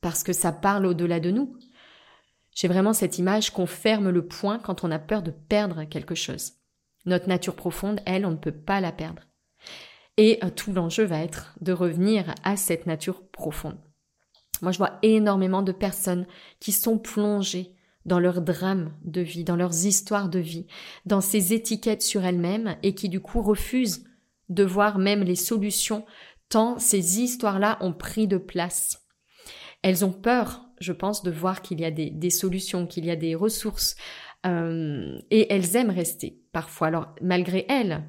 parce 0.00 0.22
que 0.22 0.32
ça 0.32 0.50
parle 0.50 0.86
au-delà 0.86 1.20
de 1.20 1.30
nous. 1.30 1.58
J'ai 2.54 2.68
vraiment 2.68 2.92
cette 2.94 3.18
image 3.18 3.50
qu'on 3.50 3.66
ferme 3.66 4.08
le 4.08 4.26
point 4.26 4.58
quand 4.58 4.82
on 4.82 4.90
a 4.90 4.98
peur 4.98 5.22
de 5.22 5.30
perdre 5.30 5.84
quelque 5.84 6.14
chose. 6.14 6.52
Notre 7.04 7.28
nature 7.28 7.56
profonde, 7.56 8.00
elle, 8.06 8.24
on 8.24 8.30
ne 8.30 8.36
peut 8.36 8.52
pas 8.52 8.80
la 8.80 8.92
perdre. 8.92 9.22
Et 10.16 10.38
euh, 10.42 10.48
tout 10.48 10.72
l'enjeu 10.72 11.04
va 11.04 11.18
être 11.18 11.54
de 11.60 11.72
revenir 11.72 12.34
à 12.44 12.56
cette 12.56 12.86
nature 12.86 13.28
profonde. 13.28 13.78
Moi, 14.62 14.72
je 14.72 14.78
vois 14.78 14.98
énormément 15.02 15.62
de 15.62 15.72
personnes 15.72 16.26
qui 16.60 16.72
sont 16.72 16.98
plongées 16.98 17.73
dans 18.04 18.18
leurs 18.18 18.42
drames 18.42 18.92
de 19.04 19.20
vie, 19.20 19.44
dans 19.44 19.56
leurs 19.56 19.86
histoires 19.86 20.28
de 20.28 20.38
vie, 20.38 20.66
dans 21.06 21.20
ces 21.20 21.52
étiquettes 21.52 22.02
sur 22.02 22.24
elles-mêmes 22.24 22.76
et 22.82 22.94
qui 22.94 23.08
du 23.08 23.20
coup 23.20 23.42
refusent 23.42 24.04
de 24.48 24.64
voir 24.64 24.98
même 24.98 25.22
les 25.22 25.36
solutions 25.36 26.04
tant 26.48 26.78
ces 26.78 27.20
histoires-là 27.20 27.78
ont 27.80 27.92
pris 27.92 28.28
de 28.28 28.36
place. 28.36 29.06
Elles 29.82 30.04
ont 30.04 30.12
peur, 30.12 30.66
je 30.80 30.92
pense, 30.92 31.22
de 31.22 31.30
voir 31.30 31.62
qu'il 31.62 31.80
y 31.80 31.84
a 31.84 31.90
des, 31.90 32.30
solutions, 32.30 32.86
qu'il 32.86 33.04
y 33.04 33.10
a 33.10 33.16
des 33.16 33.34
ressources, 33.34 33.96
euh, 34.46 35.18
et 35.30 35.52
elles 35.52 35.76
aiment 35.76 35.90
rester 35.90 36.40
parfois. 36.52 36.88
Alors 36.88 37.14
malgré 37.20 37.66
elles, 37.68 38.04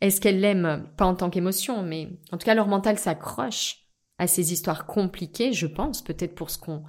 est-ce 0.00 0.20
qu'elles 0.20 0.40
l'aiment 0.40 0.90
pas 0.96 1.06
en 1.06 1.14
tant 1.14 1.30
qu'émotion, 1.30 1.82
mais 1.82 2.08
en 2.32 2.38
tout 2.38 2.44
cas 2.44 2.54
leur 2.54 2.68
mental 2.68 2.98
s'accroche 2.98 3.86
à 4.18 4.26
ces 4.26 4.52
histoires 4.52 4.86
compliquées, 4.86 5.52
je 5.52 5.66
pense, 5.66 6.02
peut-être 6.02 6.34
pour 6.34 6.50
ce 6.50 6.58
qu'on 6.58 6.84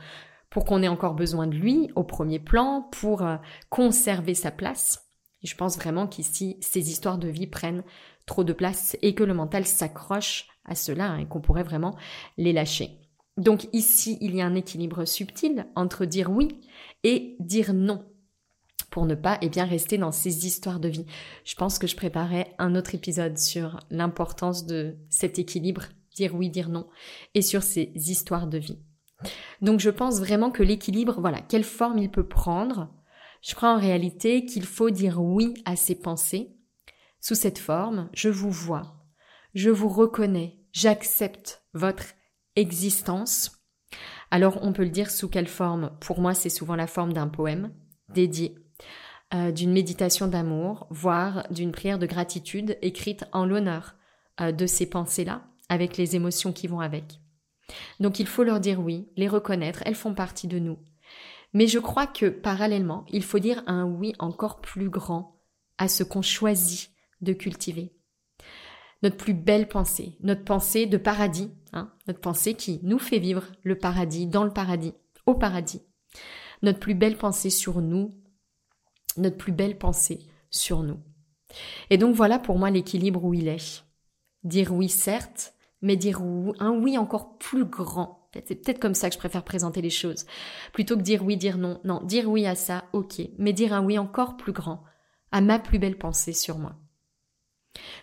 pour 0.50 0.66
qu'on 0.66 0.82
ait 0.82 0.88
encore 0.88 1.14
besoin 1.14 1.48
de 1.48 1.56
lui 1.56 1.90
au 1.96 2.04
premier 2.04 2.40
plan, 2.40 2.88
pour 2.92 3.24
euh, 3.24 3.38
conserver 3.70 4.34
sa 4.34 4.52
place. 4.52 5.12
Et 5.44 5.48
je 5.48 5.56
pense 5.56 5.78
vraiment 5.78 6.08
qu'ici, 6.08 6.58
ces 6.62 6.90
histoires 6.90 7.18
de 7.18 7.28
vie 7.28 7.48
prennent 7.48 7.84
trop 8.26 8.44
de 8.44 8.54
place 8.54 8.98
et 9.02 9.16
que 9.16 9.24
le 9.24 9.34
mental 9.34 9.66
s'accroche 9.66 10.48
à 10.66 10.76
cela 10.76 11.12
hein, 11.12 11.18
et 11.20 11.28
qu'on 11.28 11.42
pourrait 11.42 11.64
vraiment 11.64 11.96
les 12.38 12.54
lâcher. 12.54 13.00
Donc 13.38 13.68
ici, 13.72 14.18
il 14.22 14.36
y 14.36 14.42
a 14.42 14.46
un 14.46 14.56
équilibre 14.56 15.06
subtil 15.06 15.68
entre 15.76 16.06
dire 16.06 16.32
oui 16.32 16.60
et 17.04 17.36
dire 17.40 17.74
non 17.74 18.04
pour 18.90 19.06
ne 19.06 19.16
pas 19.16 19.38
eh 19.42 19.50
bien 19.50 19.66
rester 19.66 19.98
dans 19.98 20.12
ces 20.12 20.48
histoires 20.48 20.80
de 20.80 20.88
vie. 20.88 21.06
Je 21.44 21.56
pense 21.56 21.78
que 21.78 21.88
je 21.88 21.96
préparais 21.96 22.56
un 22.58 22.76
autre 22.76 22.96
épisode 22.96 23.38
sur 23.38 23.80
l'importance 23.92 24.66
de 24.66 24.98
cet 25.10 25.38
équilibre, 25.38 25.84
dire 26.16 26.34
oui, 26.34 26.50
dire 26.50 26.70
non, 26.70 26.88
et 27.36 27.42
sur 27.42 27.62
ces 27.64 27.92
histoires 27.96 28.48
de 28.48 28.58
vie. 28.58 28.80
Donc 29.62 29.80
je 29.80 29.90
pense 29.90 30.20
vraiment 30.20 30.52
que 30.52 30.64
l'équilibre, 30.64 31.20
voilà, 31.20 31.42
quelle 31.42 31.64
forme 31.64 31.98
il 31.98 32.12
peut 32.12 32.28
prendre. 32.28 32.90
Je 33.42 33.56
crois 33.56 33.74
en 33.74 33.80
réalité 33.80 34.46
qu'il 34.46 34.66
faut 34.66 34.90
dire 34.90 35.22
oui 35.22 35.54
à 35.66 35.76
ses 35.76 35.96
pensées. 35.96 36.56
Sous 37.20 37.36
cette 37.36 37.60
forme, 37.60 38.10
je 38.14 38.30
vous 38.30 38.52
vois, 38.52 38.96
je 39.54 39.70
vous 39.70 39.90
reconnais, 39.90 40.60
j'accepte 40.72 41.64
votre 41.74 42.06
existence. 42.56 43.64
Alors 44.32 44.60
on 44.62 44.74
peut 44.74 44.84
le 44.84 44.90
dire 44.90 45.10
sous 45.10 45.30
quelle 45.30 45.48
forme? 45.48 45.92
Pour 46.00 46.22
moi, 46.22 46.34
c'est 46.34 46.50
souvent 46.50 46.76
la 46.76 46.88
forme 46.88 47.14
d'un 47.14 47.28
poème 47.28 47.74
dédié 48.10 48.56
euh, 49.34 49.52
d'une 49.52 49.74
méditation 49.74 50.28
d'amour, 50.28 50.88
voire 50.90 51.46
d'une 51.52 51.74
prière 51.74 52.00
de 52.00 52.06
gratitude 52.06 52.78
écrite 52.82 53.26
en 53.34 53.46
l'honneur 53.46 53.96
euh, 54.40 54.54
de 54.54 54.66
ces 54.66 54.90
pensées-là, 54.90 55.44
avec 55.68 55.98
les 55.98 56.16
émotions 56.16 56.54
qui 56.54 56.68
vont 56.68 56.80
avec. 56.80 57.20
Donc 58.00 58.20
il 58.20 58.28
faut 58.28 58.44
leur 58.44 58.60
dire 58.60 58.80
oui, 58.80 59.08
les 59.16 59.28
reconnaître, 59.28 59.82
elles 59.86 59.96
font 59.96 60.14
partie 60.14 60.48
de 60.48 60.60
nous. 60.60 60.78
Mais 61.54 61.68
je 61.68 61.80
crois 61.80 62.08
que 62.08 62.28
parallèlement, 62.28 63.06
il 63.10 63.24
faut 63.24 63.40
dire 63.40 63.64
un 63.68 63.86
oui 63.86 64.14
encore 64.20 64.62
plus 64.62 64.90
grand 64.90 65.40
à 65.78 65.88
ce 65.88 66.04
qu'on 66.04 66.22
choisit 66.22 66.92
de 67.22 67.34
cultiver. 67.34 67.94
Notre 69.04 69.18
plus 69.18 69.34
belle 69.34 69.68
pensée, 69.68 70.18
notre 70.22 70.44
pensée 70.44 70.88
de 70.88 70.98
paradis, 70.98 71.52
hein, 71.74 71.94
notre 72.08 72.20
pensée 72.20 72.56
qui 72.56 72.80
nous 72.84 73.00
fait 73.00 73.20
vivre 73.20 73.44
le 73.64 73.78
paradis, 73.78 74.28
dans 74.28 74.44
le 74.44 74.54
paradis, 74.54 74.94
au 75.26 75.36
paradis. 75.36 75.82
Notre 76.64 76.80
plus 76.80 76.96
belle 76.96 77.18
pensée 77.18 77.52
sur 77.52 77.82
nous, 77.82 78.16
notre 79.18 79.38
plus 79.38 79.52
belle 79.52 79.78
pensée 79.78 80.20
sur 80.50 80.82
nous. 80.82 81.00
Et 81.90 81.98
donc 81.98 82.16
voilà 82.16 82.40
pour 82.40 82.58
moi 82.58 82.72
l'équilibre 82.72 83.24
où 83.24 83.34
il 83.34 83.48
est. 83.48 83.84
Dire 84.44 84.74
oui 84.74 84.90
certes, 84.90 85.54
mais 85.82 85.96
dire 85.96 86.22
un 86.22 86.72
oui 86.72 86.98
encore 86.98 87.38
plus 87.38 87.66
grand. 87.66 88.30
C'est 88.46 88.56
peut-être 88.56 88.80
comme 88.80 88.94
ça 88.94 89.10
que 89.10 89.16
je 89.16 89.20
préfère 89.20 89.44
présenter 89.44 89.82
les 89.82 89.90
choses. 89.90 90.26
Plutôt 90.74 90.96
que 90.96 91.02
dire 91.02 91.24
oui, 91.24 91.38
dire 91.38 91.58
non. 91.58 91.80
Non, 91.84 92.02
dire 92.04 92.30
oui 92.30 92.46
à 92.46 92.56
ça, 92.56 92.86
ok. 92.94 93.22
Mais 93.38 93.54
dire 93.54 93.74
un 93.74 93.84
oui 93.84 93.98
encore 93.98 94.38
plus 94.38 94.52
grand, 94.52 94.84
à 95.32 95.42
ma 95.42 95.60
plus 95.60 95.80
belle 95.80 95.98
pensée 95.98 96.34
sur 96.34 96.58
moi. 96.58 96.76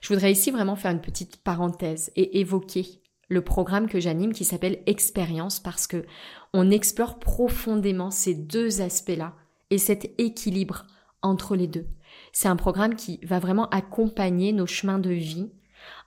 Je 0.01 0.09
voudrais 0.09 0.33
ici 0.33 0.51
vraiment 0.51 0.77
faire 0.77 0.93
une 0.93 1.01
petite 1.01 1.39
parenthèse 1.39 2.13
et 2.17 2.41
évoquer 2.41 3.03
le 3.29 3.43
programme 3.43 3.89
que 3.89 4.01
j'anime 4.01 4.33
qui 4.33 4.45
s'appelle 4.45 4.83
Expérience 4.87 5.61
parce 5.61 5.87
que 5.87 6.05
on 6.53 6.71
explore 6.71 7.19
profondément 7.19 8.11
ces 8.11 8.35
deux 8.35 8.81
aspects-là 8.81 9.35
et 9.71 9.79
cet 9.79 10.11
équilibre 10.19 10.87
entre 11.23 11.57
les 11.57 11.67
deux. 11.67 11.87
C'est 12.33 12.49
un 12.49 12.57
programme 12.57 12.95
qui 12.95 13.19
va 13.25 13.39
vraiment 13.39 13.69
accompagner 13.71 14.53
nos 14.53 14.67
chemins 14.67 14.99
de 14.99 15.11
vie 15.11 15.51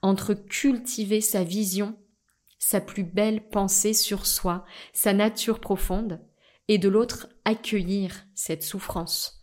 entre 0.01 0.33
cultiver 0.33 1.21
sa 1.21 1.43
vision, 1.43 1.97
sa 2.59 2.81
plus 2.81 3.03
belle 3.03 3.49
pensée 3.49 3.93
sur 3.93 4.25
soi, 4.25 4.65
sa 4.93 5.13
nature 5.13 5.59
profonde, 5.59 6.21
et 6.67 6.77
de 6.77 6.89
l'autre 6.89 7.27
accueillir 7.45 8.25
cette 8.35 8.63
souffrance 8.63 9.41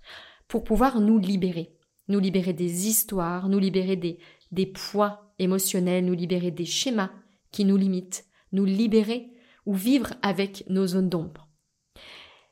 pour 0.48 0.64
pouvoir 0.64 1.00
nous 1.00 1.18
libérer, 1.18 1.74
nous 2.08 2.20
libérer 2.20 2.52
des 2.52 2.86
histoires, 2.86 3.48
nous 3.48 3.58
libérer 3.58 3.96
des, 3.96 4.18
des 4.52 4.66
poids 4.66 5.34
émotionnels, 5.38 6.04
nous 6.04 6.14
libérer 6.14 6.50
des 6.50 6.66
schémas 6.66 7.10
qui 7.50 7.64
nous 7.64 7.76
limitent, 7.76 8.26
nous 8.52 8.64
libérer 8.64 9.30
ou 9.66 9.74
vivre 9.74 10.14
avec 10.22 10.64
nos 10.68 10.86
zones 10.86 11.08
d'ombre. 11.08 11.48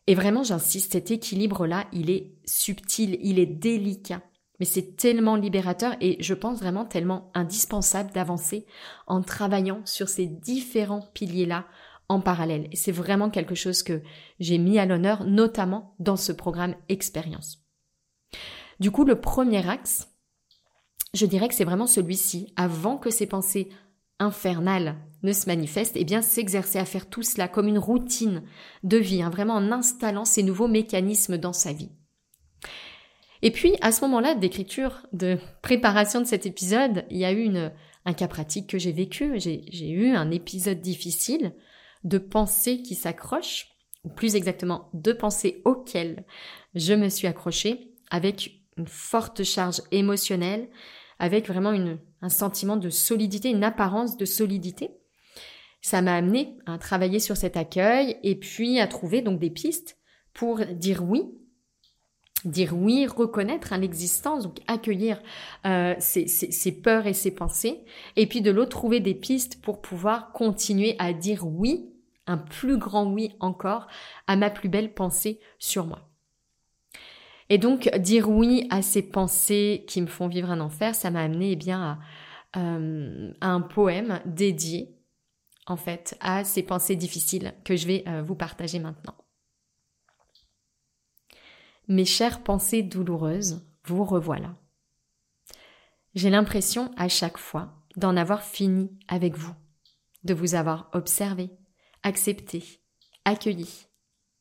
Et 0.06 0.14
vraiment, 0.14 0.42
j'insiste, 0.42 0.92
cet 0.92 1.10
équilibre-là, 1.10 1.86
il 1.92 2.10
est 2.10 2.34
subtil, 2.44 3.18
il 3.20 3.38
est 3.38 3.46
délicat, 3.46 4.22
mais 4.62 4.66
c'est 4.66 4.94
tellement 4.94 5.34
libérateur 5.34 5.96
et 6.00 6.22
je 6.22 6.34
pense 6.34 6.60
vraiment 6.60 6.84
tellement 6.84 7.32
indispensable 7.34 8.12
d'avancer 8.12 8.64
en 9.08 9.20
travaillant 9.20 9.82
sur 9.84 10.08
ces 10.08 10.26
différents 10.26 11.10
piliers-là 11.14 11.66
en 12.08 12.20
parallèle. 12.20 12.68
Et 12.70 12.76
c'est 12.76 12.92
vraiment 12.92 13.28
quelque 13.28 13.56
chose 13.56 13.82
que 13.82 14.02
j'ai 14.38 14.58
mis 14.58 14.78
à 14.78 14.86
l'honneur, 14.86 15.24
notamment 15.24 15.96
dans 15.98 16.14
ce 16.14 16.30
programme 16.30 16.76
Expérience. 16.88 17.66
Du 18.78 18.92
coup, 18.92 19.04
le 19.04 19.20
premier 19.20 19.68
axe, 19.68 20.06
je 21.12 21.26
dirais 21.26 21.48
que 21.48 21.54
c'est 21.54 21.64
vraiment 21.64 21.88
celui-ci, 21.88 22.52
avant 22.54 22.98
que 22.98 23.10
ces 23.10 23.26
pensées 23.26 23.68
infernales 24.20 24.94
ne 25.24 25.32
se 25.32 25.46
manifestent, 25.46 25.96
eh 25.96 26.04
bien 26.04 26.22
s'exercer 26.22 26.78
à 26.78 26.84
faire 26.84 27.10
tout 27.10 27.24
cela 27.24 27.48
comme 27.48 27.66
une 27.66 27.80
routine 27.80 28.44
de 28.84 28.98
vie, 28.98 29.24
hein, 29.24 29.30
vraiment 29.30 29.54
en 29.54 29.72
installant 29.72 30.24
ces 30.24 30.44
nouveaux 30.44 30.68
mécanismes 30.68 31.36
dans 31.36 31.52
sa 31.52 31.72
vie. 31.72 31.90
Et 33.42 33.50
puis, 33.50 33.74
à 33.80 33.90
ce 33.90 34.00
moment-là 34.02 34.36
d'écriture, 34.36 35.06
de 35.12 35.36
préparation 35.62 36.20
de 36.20 36.26
cet 36.26 36.46
épisode, 36.46 37.04
il 37.10 37.18
y 37.18 37.24
a 37.24 37.32
eu 37.32 37.50
un 38.04 38.12
cas 38.12 38.28
pratique 38.28 38.68
que 38.68 38.78
j'ai 38.78 38.92
vécu. 38.92 39.32
J'ai 39.38 39.90
eu 39.90 40.14
un 40.14 40.30
épisode 40.30 40.80
difficile 40.80 41.52
de 42.04 42.18
pensées 42.18 42.82
qui 42.82 42.94
s'accrochent, 42.94 43.68
ou 44.04 44.08
plus 44.08 44.36
exactement 44.36 44.88
de 44.94 45.12
pensées 45.12 45.60
auxquelles 45.64 46.24
je 46.74 46.94
me 46.94 47.08
suis 47.08 47.26
accrochée 47.26 47.92
avec 48.10 48.62
une 48.76 48.86
forte 48.86 49.42
charge 49.42 49.82
émotionnelle, 49.90 50.68
avec 51.18 51.48
vraiment 51.48 51.74
un 52.22 52.28
sentiment 52.28 52.76
de 52.76 52.90
solidité, 52.90 53.50
une 53.50 53.64
apparence 53.64 54.16
de 54.16 54.24
solidité. 54.24 54.90
Ça 55.80 56.00
m'a 56.00 56.14
amené 56.14 56.56
à 56.66 56.78
travailler 56.78 57.18
sur 57.18 57.36
cet 57.36 57.56
accueil 57.56 58.16
et 58.22 58.36
puis 58.36 58.78
à 58.78 58.86
trouver 58.86 59.20
donc 59.20 59.40
des 59.40 59.50
pistes 59.50 59.98
pour 60.32 60.64
dire 60.64 61.04
oui 61.04 61.22
dire 62.44 62.74
oui, 62.76 63.06
reconnaître 63.06 63.74
l'existence, 63.76 64.44
donc 64.44 64.58
accueillir 64.66 65.20
euh, 65.66 65.94
ses, 65.98 66.72
peurs 66.82 67.06
et 67.06 67.12
ses 67.12 67.30
pensées, 67.30 67.80
et 68.16 68.26
puis 68.26 68.40
de 68.40 68.50
l'autre 68.50 68.70
trouver 68.70 69.00
des 69.00 69.14
pistes 69.14 69.60
pour 69.62 69.80
pouvoir 69.80 70.32
continuer 70.32 70.96
à 70.98 71.12
dire 71.12 71.46
oui, 71.46 71.90
un 72.26 72.38
plus 72.38 72.78
grand 72.78 73.06
oui 73.06 73.34
encore, 73.40 73.86
à 74.26 74.36
ma 74.36 74.50
plus 74.50 74.68
belle 74.68 74.94
pensée 74.94 75.40
sur 75.58 75.86
moi. 75.86 76.08
Et 77.48 77.58
donc 77.58 77.90
dire 77.98 78.30
oui 78.30 78.66
à 78.70 78.82
ces 78.82 79.02
pensées 79.02 79.84
qui 79.86 80.00
me 80.00 80.06
font 80.06 80.28
vivre 80.28 80.50
un 80.50 80.60
enfer, 80.60 80.94
ça 80.94 81.10
m'a 81.10 81.22
amené 81.22 81.52
eh 81.52 81.56
bien 81.56 81.98
à, 82.54 82.58
euh, 82.58 83.32
un 83.40 83.60
poème 83.60 84.20
dédié 84.24 84.96
en 85.66 85.76
fait 85.76 86.16
à 86.20 86.44
ces 86.44 86.62
pensées 86.62 86.96
difficiles 86.96 87.54
que 87.64 87.76
je 87.76 87.86
vais 87.86 88.04
euh, 88.06 88.22
vous 88.22 88.34
partager 88.34 88.78
maintenant. 88.78 89.14
Mes 91.92 92.06
chères 92.06 92.42
pensées 92.42 92.82
douloureuses, 92.82 93.60
vous 93.84 94.06
revoilà. 94.06 94.56
J'ai 96.14 96.30
l'impression 96.30 96.90
à 96.96 97.10
chaque 97.10 97.36
fois 97.36 97.74
d'en 97.96 98.16
avoir 98.16 98.42
fini 98.42 98.90
avec 99.08 99.36
vous, 99.36 99.54
de 100.24 100.32
vous 100.32 100.54
avoir 100.54 100.88
observé, 100.94 101.50
accepté, 102.02 102.80
accueilli, 103.26 103.88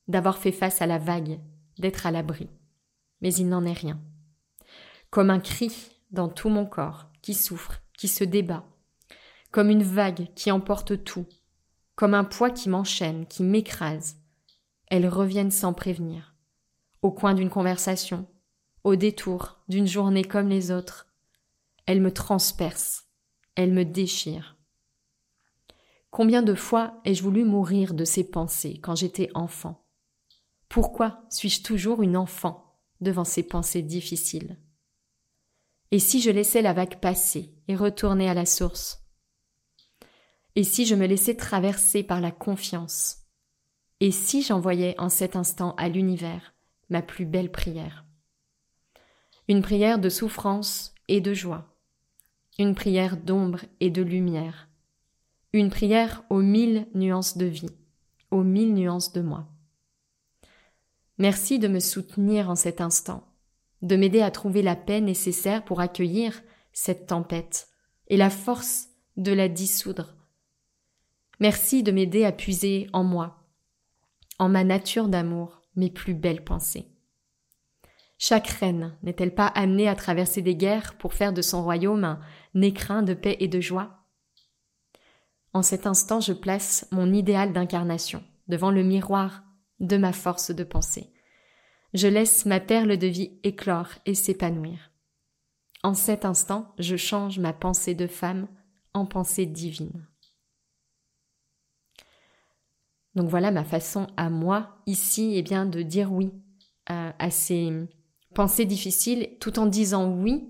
d'avoir 0.07 0.37
fait 0.37 0.53
face 0.53 0.81
à 0.81 0.85
la 0.85 0.97
vague, 0.97 1.41
d'être 1.77 2.05
à 2.05 2.11
l'abri 2.11 2.47
mais 3.19 3.33
il 3.33 3.49
n'en 3.49 3.65
est 3.65 3.73
rien. 3.73 3.99
Comme 5.09 5.29
un 5.29 5.41
cri 5.41 5.73
dans 6.09 6.29
tout 6.29 6.47
mon 6.47 6.65
corps 6.65 7.09
qui 7.21 7.33
souffre, 7.33 7.81
qui 7.97 8.07
se 8.07 8.23
débat, 8.23 8.63
comme 9.51 9.69
une 9.69 9.83
vague 9.83 10.33
qui 10.35 10.51
emporte 10.51 11.03
tout, 11.03 11.27
comme 11.95 12.13
un 12.13 12.23
poids 12.23 12.49
qui 12.49 12.69
m'enchaîne, 12.69 13.25
qui 13.25 13.43
m'écrase. 13.43 14.15
Elles 14.87 15.09
reviennent 15.09 15.51
sans 15.51 15.73
prévenir, 15.73 16.30
au 17.01 17.11
coin 17.11 17.33
d'une 17.33 17.49
conversation, 17.49 18.27
au 18.83 18.95
détour 18.95 19.59
d'une 19.67 19.87
journée 19.87 20.23
comme 20.23 20.49
les 20.49 20.71
autres. 20.71 21.07
Elles 21.85 22.01
me 22.01 22.13
transpercent, 22.13 23.05
elles 23.55 23.73
me 23.73 23.85
déchirent. 23.85 24.57
Combien 26.09 26.41
de 26.41 26.53
fois 26.53 26.99
ai-je 27.05 27.23
voulu 27.23 27.43
mourir 27.45 27.93
de 27.93 28.05
ces 28.05 28.23
pensées 28.23 28.79
quand 28.81 28.95
j'étais 28.95 29.29
enfant? 29.33 29.85
Pourquoi 30.69 31.23
suis-je 31.29 31.63
toujours 31.63 32.01
une 32.01 32.17
enfant 32.17 32.79
devant 32.99 33.23
ces 33.23 33.43
pensées 33.43 33.81
difficiles? 33.81 34.59
Et 35.91 35.99
si 35.99 36.21
je 36.21 36.29
laissais 36.29 36.61
la 36.61 36.73
vague 36.73 36.99
passer 36.99 37.53
et 37.67 37.75
retourner 37.75 38.29
à 38.29 38.33
la 38.33 38.45
source? 38.45 38.99
Et 40.55 40.63
si 40.63 40.85
je 40.85 40.95
me 40.95 41.07
laissais 41.07 41.35
traverser 41.35 42.03
par 42.03 42.21
la 42.21 42.31
confiance? 42.31 43.17
Et 43.99 44.11
si 44.11 44.41
j'envoyais 44.41 44.99
en 44.99 45.09
cet 45.09 45.35
instant 45.35 45.75
à 45.75 45.89
l'univers 45.89 46.53
ma 46.91 47.01
plus 47.01 47.25
belle 47.25 47.49
prière 47.49 48.05
Une 49.47 49.61
prière 49.61 49.97
de 49.97 50.09
souffrance 50.09 50.93
et 51.07 51.21
de 51.21 51.33
joie, 51.33 51.73
une 52.59 52.75
prière 52.75 53.17
d'ombre 53.17 53.61
et 53.79 53.89
de 53.89 54.01
lumière, 54.01 54.67
une 55.53 55.69
prière 55.69 56.23
aux 56.29 56.41
mille 56.41 56.87
nuances 56.93 57.37
de 57.37 57.45
vie, 57.45 57.75
aux 58.29 58.43
mille 58.43 58.73
nuances 58.73 59.13
de 59.13 59.21
moi. 59.21 59.47
Merci 61.17 61.59
de 61.59 61.69
me 61.69 61.79
soutenir 61.79 62.49
en 62.49 62.55
cet 62.55 62.81
instant, 62.81 63.23
de 63.81 63.95
m'aider 63.95 64.21
à 64.21 64.29
trouver 64.29 64.61
la 64.61 64.75
paix 64.75 64.99
nécessaire 64.99 65.63
pour 65.63 65.79
accueillir 65.79 66.41
cette 66.73 67.07
tempête 67.07 67.69
et 68.09 68.17
la 68.17 68.29
force 68.29 68.89
de 69.15 69.31
la 69.31 69.47
dissoudre. 69.47 70.15
Merci 71.39 71.83
de 71.83 71.91
m'aider 71.91 72.25
à 72.25 72.33
puiser 72.33 72.89
en 72.91 73.05
moi, 73.05 73.45
en 74.39 74.49
ma 74.49 74.63
nature 74.63 75.07
d'amour, 75.07 75.60
mes 75.75 75.89
plus 75.89 76.13
belles 76.13 76.43
pensées. 76.43 76.87
Chaque 78.17 78.47
reine 78.47 78.95
n'est-elle 79.01 79.33
pas 79.33 79.47
amenée 79.47 79.87
à 79.87 79.95
traverser 79.95 80.41
des 80.41 80.55
guerres 80.55 80.95
pour 80.97 81.13
faire 81.13 81.33
de 81.33 81.41
son 81.41 81.63
royaume 81.63 82.03
un 82.03 82.61
écrin 82.61 83.01
de 83.01 83.13
paix 83.13 83.37
et 83.39 83.47
de 83.47 83.59
joie? 83.59 84.05
En 85.53 85.63
cet 85.63 85.87
instant, 85.87 86.19
je 86.19 86.33
place 86.33 86.87
mon 86.91 87.11
idéal 87.11 87.51
d'incarnation 87.51 88.23
devant 88.47 88.71
le 88.71 88.83
miroir 88.83 89.43
de 89.79 89.97
ma 89.97 90.13
force 90.13 90.51
de 90.51 90.63
pensée. 90.63 91.11
Je 91.93 92.07
laisse 92.07 92.45
ma 92.45 92.59
perle 92.59 92.97
de 92.97 93.07
vie 93.07 93.39
éclore 93.43 93.89
et 94.05 94.13
s'épanouir. 94.13 94.91
En 95.83 95.93
cet 95.93 96.25
instant, 96.25 96.73
je 96.77 96.95
change 96.95 97.39
ma 97.39 97.53
pensée 97.53 97.95
de 97.95 98.07
femme 98.07 98.47
en 98.93 99.05
pensée 99.05 99.45
divine. 99.45 100.07
Donc 103.15 103.29
voilà 103.29 103.51
ma 103.51 103.63
façon 103.63 104.07
à 104.17 104.29
moi 104.29 104.77
ici 104.85 105.33
eh 105.35 105.41
bien 105.41 105.65
de 105.65 105.81
dire 105.81 106.11
oui 106.11 106.31
à, 106.85 107.13
à 107.23 107.29
ces 107.29 107.71
pensées 108.33 108.65
difficiles 108.65 109.37
tout 109.39 109.59
en 109.59 109.65
disant 109.65 110.09
oui 110.09 110.47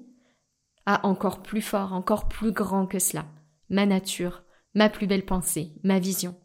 à 0.85 1.05
encore 1.05 1.41
plus 1.41 1.61
fort, 1.61 1.93
encore 1.93 2.27
plus 2.27 2.51
grand 2.51 2.87
que 2.87 2.99
cela, 2.99 3.25
ma 3.69 3.85
nature, 3.85 4.43
ma 4.73 4.89
plus 4.89 5.07
belle 5.07 5.25
pensée, 5.25 5.73
ma 5.83 5.99
vision. 5.99 6.35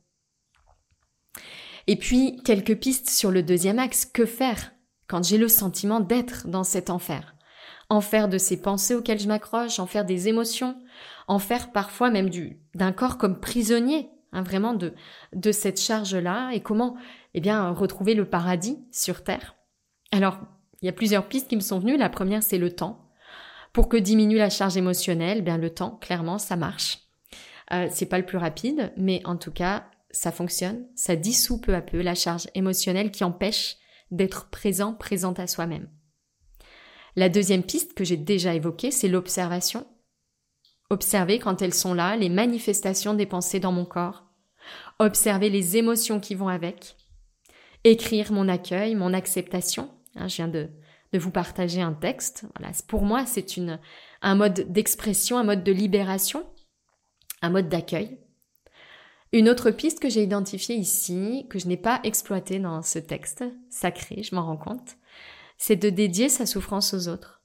Et 1.86 1.96
puis, 1.96 2.40
quelques 2.44 2.78
pistes 2.78 3.08
sur 3.08 3.30
le 3.30 3.42
deuxième 3.42 3.78
axe. 3.78 4.04
Que 4.04 4.26
faire 4.26 4.72
quand 5.06 5.24
j'ai 5.24 5.38
le 5.38 5.48
sentiment 5.48 6.00
d'être 6.00 6.48
dans 6.48 6.64
cet 6.64 6.90
enfer? 6.90 7.34
En 7.88 8.00
faire 8.00 8.28
de 8.28 8.38
ces 8.38 8.60
pensées 8.60 8.96
auxquelles 8.96 9.20
je 9.20 9.28
m'accroche, 9.28 9.78
en 9.78 9.86
faire 9.86 10.04
des 10.04 10.26
émotions, 10.26 10.76
en 11.28 11.38
faire 11.38 11.70
parfois 11.70 12.10
même 12.10 12.28
du, 12.28 12.60
d'un 12.74 12.92
corps 12.92 13.16
comme 13.16 13.38
prisonnier, 13.38 14.10
hein, 14.36 14.42
vraiment 14.42 14.74
de, 14.74 15.52
cette 15.52 15.80
charge-là, 15.80 16.50
et 16.52 16.60
comment, 16.60 16.96
eh 17.34 17.40
bien, 17.40 17.70
retrouver 17.70 18.14
le 18.14 18.28
paradis 18.28 18.78
sur 18.92 19.24
Terre. 19.24 19.56
Alors, 20.12 20.38
il 20.82 20.86
y 20.86 20.88
a 20.88 20.92
plusieurs 20.92 21.26
pistes 21.26 21.48
qui 21.48 21.56
me 21.56 21.60
sont 21.60 21.78
venues. 21.78 21.96
La 21.96 22.08
première, 22.08 22.42
c'est 22.42 22.58
le 22.58 22.70
temps. 22.70 23.10
Pour 23.72 23.88
que 23.88 23.96
diminue 23.96 24.36
la 24.36 24.50
charge 24.50 24.76
émotionnelle, 24.76 25.38
eh 25.38 25.42
bien 25.42 25.58
le 25.58 25.70
temps, 25.70 25.98
clairement, 26.00 26.38
ça 26.38 26.56
marche. 26.56 27.00
Euh, 27.72 27.88
c'est 27.90 28.06
pas 28.06 28.18
le 28.18 28.26
plus 28.26 28.38
rapide, 28.38 28.92
mais 28.96 29.20
en 29.24 29.36
tout 29.36 29.50
cas, 29.50 29.84
ça 30.10 30.32
fonctionne, 30.32 30.86
ça 30.94 31.16
dissout 31.16 31.60
peu 31.60 31.74
à 31.74 31.82
peu 31.82 32.00
la 32.00 32.14
charge 32.14 32.46
émotionnelle 32.54 33.10
qui 33.10 33.24
empêche 33.24 33.76
d'être 34.10 34.48
présent, 34.50 34.94
présente 34.94 35.40
à 35.40 35.46
soi-même. 35.46 35.88
La 37.16 37.28
deuxième 37.28 37.62
piste 37.62 37.94
que 37.94 38.04
j'ai 38.04 38.16
déjà 38.16 38.54
évoquée, 38.54 38.90
c'est 38.90 39.08
l'observation. 39.08 39.86
Observer 40.90 41.38
quand 41.38 41.62
elles 41.62 41.74
sont 41.74 41.94
là, 41.94 42.16
les 42.16 42.28
manifestations 42.28 43.14
des 43.14 43.26
pensées 43.26 43.58
dans 43.58 43.72
mon 43.72 43.84
corps. 43.84 44.25
Observer 44.98 45.50
les 45.50 45.76
émotions 45.76 46.20
qui 46.20 46.34
vont 46.34 46.48
avec. 46.48 46.96
Écrire 47.84 48.32
mon 48.32 48.48
accueil, 48.48 48.94
mon 48.94 49.12
acceptation. 49.12 49.90
Hein, 50.14 50.28
je 50.28 50.36
viens 50.36 50.48
de, 50.48 50.70
de 51.12 51.18
vous 51.18 51.30
partager 51.30 51.82
un 51.82 51.92
texte. 51.92 52.46
Voilà. 52.56 52.72
Pour 52.88 53.02
moi, 53.02 53.26
c'est 53.26 53.56
une, 53.56 53.78
un 54.22 54.34
mode 54.34 54.72
d'expression, 54.72 55.38
un 55.38 55.44
mode 55.44 55.64
de 55.64 55.72
libération, 55.72 56.46
un 57.42 57.50
mode 57.50 57.68
d'accueil. 57.68 58.18
Une 59.32 59.48
autre 59.48 59.70
piste 59.70 60.00
que 60.00 60.08
j'ai 60.08 60.22
identifiée 60.22 60.76
ici, 60.76 61.46
que 61.50 61.58
je 61.58 61.66
n'ai 61.66 61.76
pas 61.76 62.00
exploitée 62.04 62.58
dans 62.58 62.80
ce 62.82 62.98
texte 62.98 63.44
sacré, 63.68 64.22
je 64.22 64.34
m'en 64.34 64.46
rends 64.46 64.56
compte, 64.56 64.96
c'est 65.58 65.76
de 65.76 65.90
dédier 65.90 66.28
sa 66.28 66.46
souffrance 66.46 66.94
aux 66.94 67.08
autres. 67.08 67.42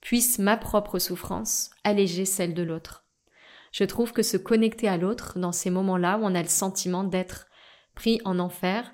Puisse 0.00 0.38
ma 0.38 0.56
propre 0.56 0.98
souffrance 0.98 1.70
alléger 1.84 2.24
celle 2.24 2.54
de 2.54 2.62
l'autre. 2.62 3.01
Je 3.72 3.84
trouve 3.84 4.12
que 4.12 4.22
se 4.22 4.36
connecter 4.36 4.88
à 4.88 4.96
l'autre 4.96 5.38
dans 5.38 5.52
ces 5.52 5.70
moments-là 5.70 6.18
où 6.18 6.22
on 6.24 6.34
a 6.34 6.42
le 6.42 6.48
sentiment 6.48 7.04
d'être 7.04 7.46
pris 7.94 8.20
en 8.24 8.38
enfer, 8.38 8.90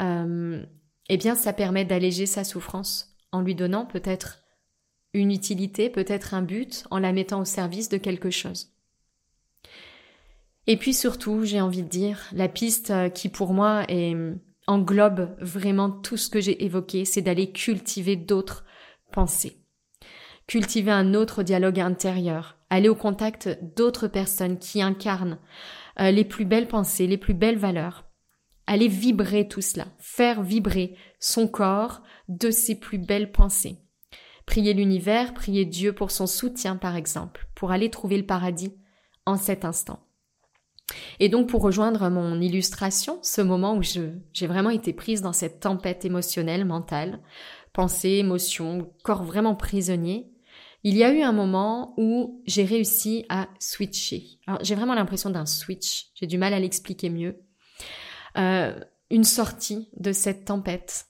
euh, 0.00 0.64
eh 1.08 1.16
bien 1.16 1.34
ça 1.34 1.52
permet 1.52 1.84
d'alléger 1.84 2.26
sa 2.26 2.44
souffrance 2.44 3.16
en 3.30 3.40
lui 3.40 3.54
donnant 3.54 3.86
peut-être 3.86 4.42
une 5.14 5.30
utilité, 5.30 5.90
peut-être 5.90 6.34
un 6.34 6.42
but, 6.42 6.84
en 6.90 6.98
la 6.98 7.12
mettant 7.12 7.40
au 7.40 7.44
service 7.44 7.88
de 7.88 7.98
quelque 7.98 8.30
chose. 8.30 8.72
Et 10.66 10.76
puis 10.76 10.94
surtout, 10.94 11.44
j'ai 11.44 11.60
envie 11.60 11.82
de 11.82 11.88
dire, 11.88 12.20
la 12.32 12.48
piste 12.48 12.90
euh, 12.90 13.08
qui 13.08 13.28
pour 13.28 13.52
moi 13.52 13.84
est, 13.88 14.16
englobe 14.66 15.36
vraiment 15.40 15.90
tout 15.90 16.16
ce 16.16 16.30
que 16.30 16.40
j'ai 16.40 16.64
évoqué, 16.64 17.04
c'est 17.04 17.20
d'aller 17.20 17.50
cultiver 17.52 18.16
d'autres 18.16 18.64
pensées. 19.12 19.58
Cultiver 20.46 20.92
un 20.92 21.14
autre 21.14 21.42
dialogue 21.42 21.80
intérieur, 21.80 22.58
aller 22.72 22.88
au 22.88 22.94
contact 22.94 23.58
d'autres 23.76 24.08
personnes 24.08 24.58
qui 24.58 24.80
incarnent 24.80 25.38
euh, 26.00 26.10
les 26.10 26.24
plus 26.24 26.46
belles 26.46 26.68
pensées, 26.68 27.06
les 27.06 27.18
plus 27.18 27.34
belles 27.34 27.58
valeurs. 27.58 28.06
Aller 28.66 28.88
vibrer 28.88 29.46
tout 29.46 29.60
cela, 29.60 29.88
faire 29.98 30.42
vibrer 30.42 30.96
son 31.20 31.48
corps 31.48 32.00
de 32.28 32.50
ses 32.50 32.78
plus 32.78 32.96
belles 32.96 33.30
pensées. 33.30 33.76
Prier 34.46 34.72
l'univers, 34.72 35.34
prier 35.34 35.66
Dieu 35.66 35.92
pour 35.92 36.10
son 36.10 36.26
soutien 36.26 36.76
par 36.76 36.96
exemple, 36.96 37.46
pour 37.54 37.72
aller 37.72 37.90
trouver 37.90 38.16
le 38.16 38.24
paradis 38.24 38.74
en 39.26 39.36
cet 39.36 39.66
instant. 39.66 40.06
Et 41.20 41.28
donc 41.28 41.50
pour 41.50 41.60
rejoindre 41.60 42.08
mon 42.08 42.40
illustration, 42.40 43.18
ce 43.22 43.42
moment 43.42 43.76
où 43.76 43.82
j'ai 43.82 44.46
vraiment 44.46 44.70
été 44.70 44.94
prise 44.94 45.20
dans 45.20 45.34
cette 45.34 45.60
tempête 45.60 46.06
émotionnelle, 46.06 46.64
mentale, 46.64 47.20
pensée, 47.74 48.12
émotion, 48.12 48.90
corps 49.02 49.24
vraiment 49.24 49.54
prisonnier, 49.54 50.31
il 50.84 50.96
y 50.96 51.04
a 51.04 51.12
eu 51.12 51.22
un 51.22 51.32
moment 51.32 51.94
où 51.96 52.42
j'ai 52.46 52.64
réussi 52.64 53.24
à 53.28 53.48
switcher. 53.58 54.40
Alors 54.46 54.62
j'ai 54.64 54.74
vraiment 54.74 54.94
l'impression 54.94 55.30
d'un 55.30 55.46
switch, 55.46 56.10
j'ai 56.14 56.26
du 56.26 56.38
mal 56.38 56.54
à 56.54 56.60
l'expliquer 56.60 57.10
mieux. 57.10 57.40
Euh, 58.36 58.78
une 59.10 59.24
sortie 59.24 59.90
de 59.98 60.12
cette 60.12 60.46
tempête. 60.46 61.06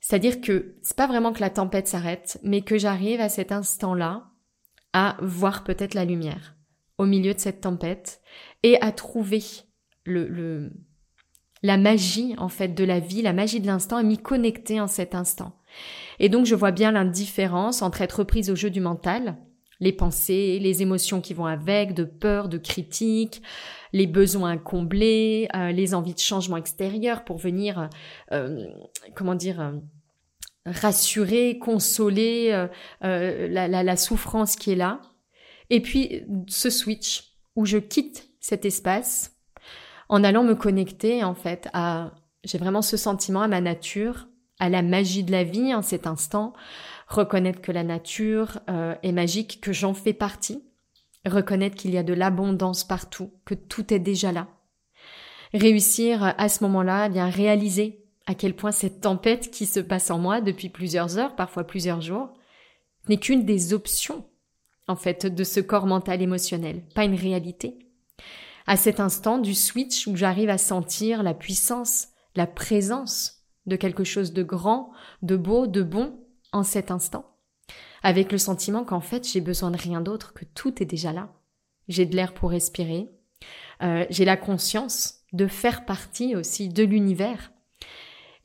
C'est-à-dire 0.00 0.40
que 0.40 0.76
c'est 0.82 0.96
pas 0.96 1.06
vraiment 1.06 1.32
que 1.32 1.40
la 1.40 1.50
tempête 1.50 1.86
s'arrête, 1.86 2.38
mais 2.42 2.62
que 2.62 2.76
j'arrive 2.76 3.20
à 3.20 3.28
cet 3.28 3.52
instant-là 3.52 4.28
à 4.92 5.16
voir 5.22 5.62
peut-être 5.62 5.94
la 5.94 6.04
lumière 6.04 6.56
au 6.98 7.06
milieu 7.06 7.32
de 7.32 7.38
cette 7.38 7.60
tempête 7.60 8.20
et 8.62 8.80
à 8.80 8.92
trouver 8.92 9.42
le, 10.04 10.26
le, 10.26 10.72
la 11.62 11.76
magie 11.76 12.34
en 12.38 12.48
fait 12.48 12.68
de 12.68 12.84
la 12.84 13.00
vie, 13.00 13.22
la 13.22 13.32
magie 13.32 13.60
de 13.60 13.66
l'instant, 13.66 13.96
à 13.96 14.02
m'y 14.02 14.18
connecter 14.18 14.80
en 14.80 14.86
cet 14.86 15.14
instant. 15.14 15.52
Et 16.18 16.28
donc 16.28 16.46
je 16.46 16.54
vois 16.54 16.72
bien 16.72 16.92
l'indifférence 16.92 17.82
entre 17.82 18.02
être 18.02 18.24
prise 18.24 18.50
au 18.50 18.56
jeu 18.56 18.70
du 18.70 18.80
mental, 18.80 19.36
les 19.80 19.92
pensées, 19.92 20.58
les 20.60 20.82
émotions 20.82 21.20
qui 21.20 21.34
vont 21.34 21.46
avec, 21.46 21.94
de 21.94 22.04
peur, 22.04 22.48
de 22.48 22.58
critique, 22.58 23.42
les 23.92 24.06
besoins 24.06 24.56
comblés, 24.56 25.48
euh, 25.56 25.72
les 25.72 25.94
envies 25.94 26.14
de 26.14 26.20
changement 26.20 26.56
extérieur 26.56 27.24
pour 27.24 27.38
venir, 27.38 27.90
euh, 28.32 28.64
comment 29.14 29.34
dire, 29.34 29.60
euh, 29.60 29.72
rassurer, 30.66 31.58
consoler 31.58 32.66
la, 33.00 33.48
la, 33.68 33.82
la 33.82 33.96
souffrance 33.96 34.54
qui 34.54 34.70
est 34.70 34.76
là. 34.76 35.00
Et 35.70 35.80
puis 35.80 36.22
ce 36.46 36.70
switch 36.70 37.32
où 37.56 37.66
je 37.66 37.78
quitte 37.78 38.28
cet 38.38 38.64
espace 38.64 39.31
en 40.12 40.24
allant 40.24 40.44
me 40.44 40.54
connecter 40.54 41.24
en 41.24 41.34
fait 41.34 41.70
à 41.72 42.12
j'ai 42.44 42.58
vraiment 42.58 42.82
ce 42.82 42.98
sentiment 42.98 43.40
à 43.40 43.48
ma 43.48 43.62
nature, 43.62 44.28
à 44.58 44.68
la 44.68 44.82
magie 44.82 45.24
de 45.24 45.32
la 45.32 45.42
vie 45.42 45.74
en 45.74 45.80
cet 45.80 46.06
instant, 46.06 46.52
reconnaître 47.08 47.62
que 47.62 47.72
la 47.72 47.82
nature 47.82 48.58
euh, 48.68 48.94
est 49.02 49.12
magique, 49.12 49.60
que 49.62 49.72
j'en 49.72 49.94
fais 49.94 50.12
partie, 50.12 50.62
reconnaître 51.24 51.76
qu'il 51.76 51.92
y 51.92 51.98
a 51.98 52.02
de 52.02 52.12
l'abondance 52.12 52.84
partout, 52.84 53.32
que 53.46 53.54
tout 53.54 53.94
est 53.94 54.00
déjà 54.00 54.32
là. 54.32 54.48
Réussir 55.54 56.34
à 56.36 56.48
ce 56.48 56.62
moment-là, 56.64 57.06
eh 57.06 57.10
bien 57.10 57.30
réaliser 57.30 58.04
à 58.26 58.34
quel 58.34 58.54
point 58.54 58.72
cette 58.72 59.00
tempête 59.00 59.50
qui 59.50 59.64
se 59.64 59.80
passe 59.80 60.10
en 60.10 60.18
moi 60.18 60.42
depuis 60.42 60.68
plusieurs 60.68 61.16
heures, 61.16 61.36
parfois 61.36 61.64
plusieurs 61.64 62.02
jours, 62.02 62.34
n'est 63.08 63.18
qu'une 63.18 63.46
des 63.46 63.72
options 63.72 64.26
en 64.88 64.96
fait, 64.96 65.24
de 65.24 65.44
ce 65.44 65.60
corps 65.60 65.86
mental 65.86 66.20
émotionnel, 66.20 66.82
pas 66.94 67.04
une 67.04 67.14
réalité. 67.14 67.78
À 68.66 68.76
cet 68.76 69.00
instant 69.00 69.38
du 69.38 69.54
switch 69.54 70.06
où 70.06 70.16
j'arrive 70.16 70.50
à 70.50 70.58
sentir 70.58 71.22
la 71.22 71.34
puissance, 71.34 72.08
la 72.36 72.46
présence 72.46 73.44
de 73.66 73.76
quelque 73.76 74.04
chose 74.04 74.32
de 74.32 74.42
grand, 74.42 74.92
de 75.22 75.36
beau, 75.36 75.66
de 75.66 75.82
bon 75.82 76.18
en 76.52 76.62
cet 76.62 76.90
instant, 76.90 77.36
avec 78.02 78.32
le 78.32 78.38
sentiment 78.38 78.84
qu'en 78.84 79.00
fait 79.00 79.28
j'ai 79.28 79.40
besoin 79.40 79.70
de 79.70 79.78
rien 79.78 80.00
d'autre, 80.00 80.32
que 80.34 80.44
tout 80.44 80.82
est 80.82 80.86
déjà 80.86 81.12
là. 81.12 81.32
J'ai 81.88 82.06
de 82.06 82.14
l'air 82.14 82.34
pour 82.34 82.50
respirer, 82.50 83.10
euh, 83.82 84.06
j'ai 84.10 84.24
la 84.24 84.36
conscience 84.36 85.22
de 85.32 85.46
faire 85.46 85.84
partie 85.84 86.36
aussi 86.36 86.68
de 86.68 86.84
l'univers. 86.84 87.52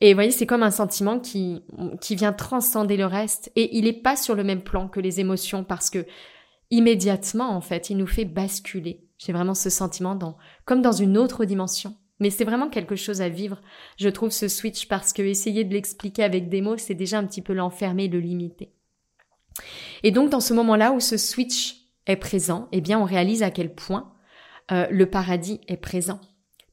Et 0.00 0.12
vous 0.12 0.16
voyez, 0.16 0.30
c'est 0.30 0.46
comme 0.46 0.62
un 0.62 0.70
sentiment 0.70 1.18
qui, 1.18 1.64
qui 2.00 2.14
vient 2.14 2.32
transcender 2.32 2.96
le 2.96 3.06
reste. 3.06 3.50
Et 3.56 3.76
il 3.76 3.84
n'est 3.84 3.92
pas 3.92 4.16
sur 4.16 4.36
le 4.36 4.44
même 4.44 4.62
plan 4.62 4.88
que 4.88 5.00
les 5.00 5.18
émotions 5.18 5.64
parce 5.64 5.90
que 5.90 6.06
immédiatement, 6.70 7.50
en 7.50 7.60
fait, 7.60 7.90
il 7.90 7.96
nous 7.96 8.06
fait 8.06 8.24
basculer. 8.24 9.07
J'ai 9.18 9.32
vraiment 9.32 9.54
ce 9.54 9.70
sentiment 9.70 10.14
dans, 10.14 10.36
comme 10.64 10.82
dans 10.82 10.92
une 10.92 11.18
autre 11.18 11.44
dimension. 11.44 11.96
Mais 12.20 12.30
c'est 12.30 12.44
vraiment 12.44 12.68
quelque 12.68 12.96
chose 12.96 13.20
à 13.20 13.28
vivre, 13.28 13.60
je 13.96 14.08
trouve, 14.08 14.30
ce 14.30 14.48
switch, 14.48 14.88
parce 14.88 15.12
que 15.12 15.22
essayer 15.22 15.64
de 15.64 15.72
l'expliquer 15.72 16.24
avec 16.24 16.48
des 16.48 16.62
mots, 16.62 16.76
c'est 16.76 16.94
déjà 16.94 17.18
un 17.18 17.24
petit 17.24 17.42
peu 17.42 17.52
l'enfermer, 17.52 18.08
le 18.08 18.18
limiter. 18.18 18.72
Et 20.02 20.10
donc, 20.10 20.30
dans 20.30 20.40
ce 20.40 20.54
moment-là 20.54 20.92
où 20.92 21.00
ce 21.00 21.16
switch 21.16 21.76
est 22.06 22.16
présent, 22.16 22.68
eh 22.72 22.80
bien, 22.80 22.98
on 22.98 23.04
réalise 23.04 23.42
à 23.42 23.50
quel 23.50 23.72
point 23.72 24.12
euh, 24.72 24.86
le 24.90 25.06
paradis 25.06 25.60
est 25.68 25.76
présent. 25.76 26.20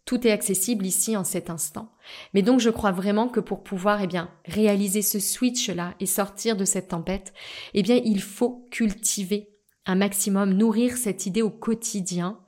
Tout 0.05 0.27
est 0.27 0.31
accessible 0.31 0.86
ici 0.86 1.17
en 1.17 1.23
cet 1.23 1.49
instant. 1.49 1.91
Mais 2.34 2.43
donc 2.43 2.60
je 2.60 2.69
crois 2.69 2.91
vraiment 2.91 3.27
que 3.27 3.39
pour 3.39 3.63
pouvoir 3.63 4.03
eh 4.03 4.08
bien 4.08 4.29
réaliser 4.45 5.01
ce 5.01 5.19
switch 5.19 5.69
là 5.69 5.95
et 5.99 6.05
sortir 6.05 6.55
de 6.55 6.65
cette 6.65 6.89
tempête, 6.89 7.34
eh 7.73 7.81
bien 7.81 7.99
il 8.05 8.21
faut 8.21 8.67
cultiver 8.69 9.54
un 9.85 9.95
maximum, 9.95 10.53
nourrir 10.53 10.97
cette 10.97 11.25
idée 11.25 11.41
au 11.41 11.49
quotidien 11.49 12.39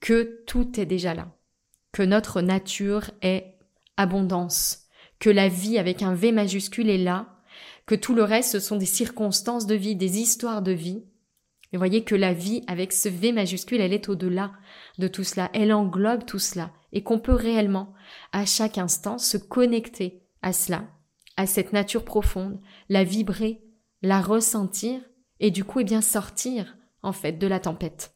que 0.00 0.42
tout 0.46 0.78
est 0.78 0.86
déjà 0.86 1.14
là, 1.14 1.34
que 1.92 2.02
notre 2.02 2.40
nature 2.40 3.10
est 3.22 3.58
abondance, 3.96 4.84
que 5.18 5.30
la 5.30 5.48
vie 5.48 5.78
avec 5.78 6.02
un 6.02 6.14
V 6.14 6.32
majuscule 6.32 6.90
est 6.90 6.98
là, 6.98 7.36
que 7.86 7.94
tout 7.94 8.14
le 8.14 8.24
reste 8.24 8.52
ce 8.52 8.60
sont 8.60 8.76
des 8.76 8.86
circonstances 8.86 9.66
de 9.66 9.74
vie, 9.74 9.96
des 9.96 10.18
histoires 10.18 10.62
de 10.62 10.72
vie. 10.72 11.04
Et 11.72 11.78
voyez 11.78 12.04
que 12.04 12.14
la 12.14 12.32
vie 12.32 12.62
avec 12.66 12.92
ce 12.92 13.08
V 13.08 13.32
majuscule, 13.32 13.80
elle 13.80 13.92
est 13.92 14.08
au-delà 14.08 14.52
de 14.98 15.08
tout 15.08 15.24
cela, 15.24 15.50
elle 15.52 15.72
englobe 15.72 16.24
tout 16.24 16.38
cela, 16.38 16.72
et 16.92 17.02
qu'on 17.02 17.18
peut 17.18 17.34
réellement, 17.34 17.92
à 18.32 18.46
chaque 18.46 18.78
instant, 18.78 19.18
se 19.18 19.36
connecter 19.36 20.22
à 20.42 20.52
cela, 20.52 20.84
à 21.36 21.46
cette 21.46 21.72
nature 21.72 22.04
profonde, 22.04 22.60
la 22.88 23.04
vibrer, 23.04 23.62
la 24.02 24.20
ressentir, 24.20 25.00
et 25.40 25.50
du 25.50 25.64
coup, 25.64 25.80
eh 25.80 25.84
bien, 25.84 26.00
sortir, 26.00 26.76
en 27.02 27.12
fait, 27.12 27.32
de 27.32 27.46
la 27.46 27.60
tempête. 27.60 28.14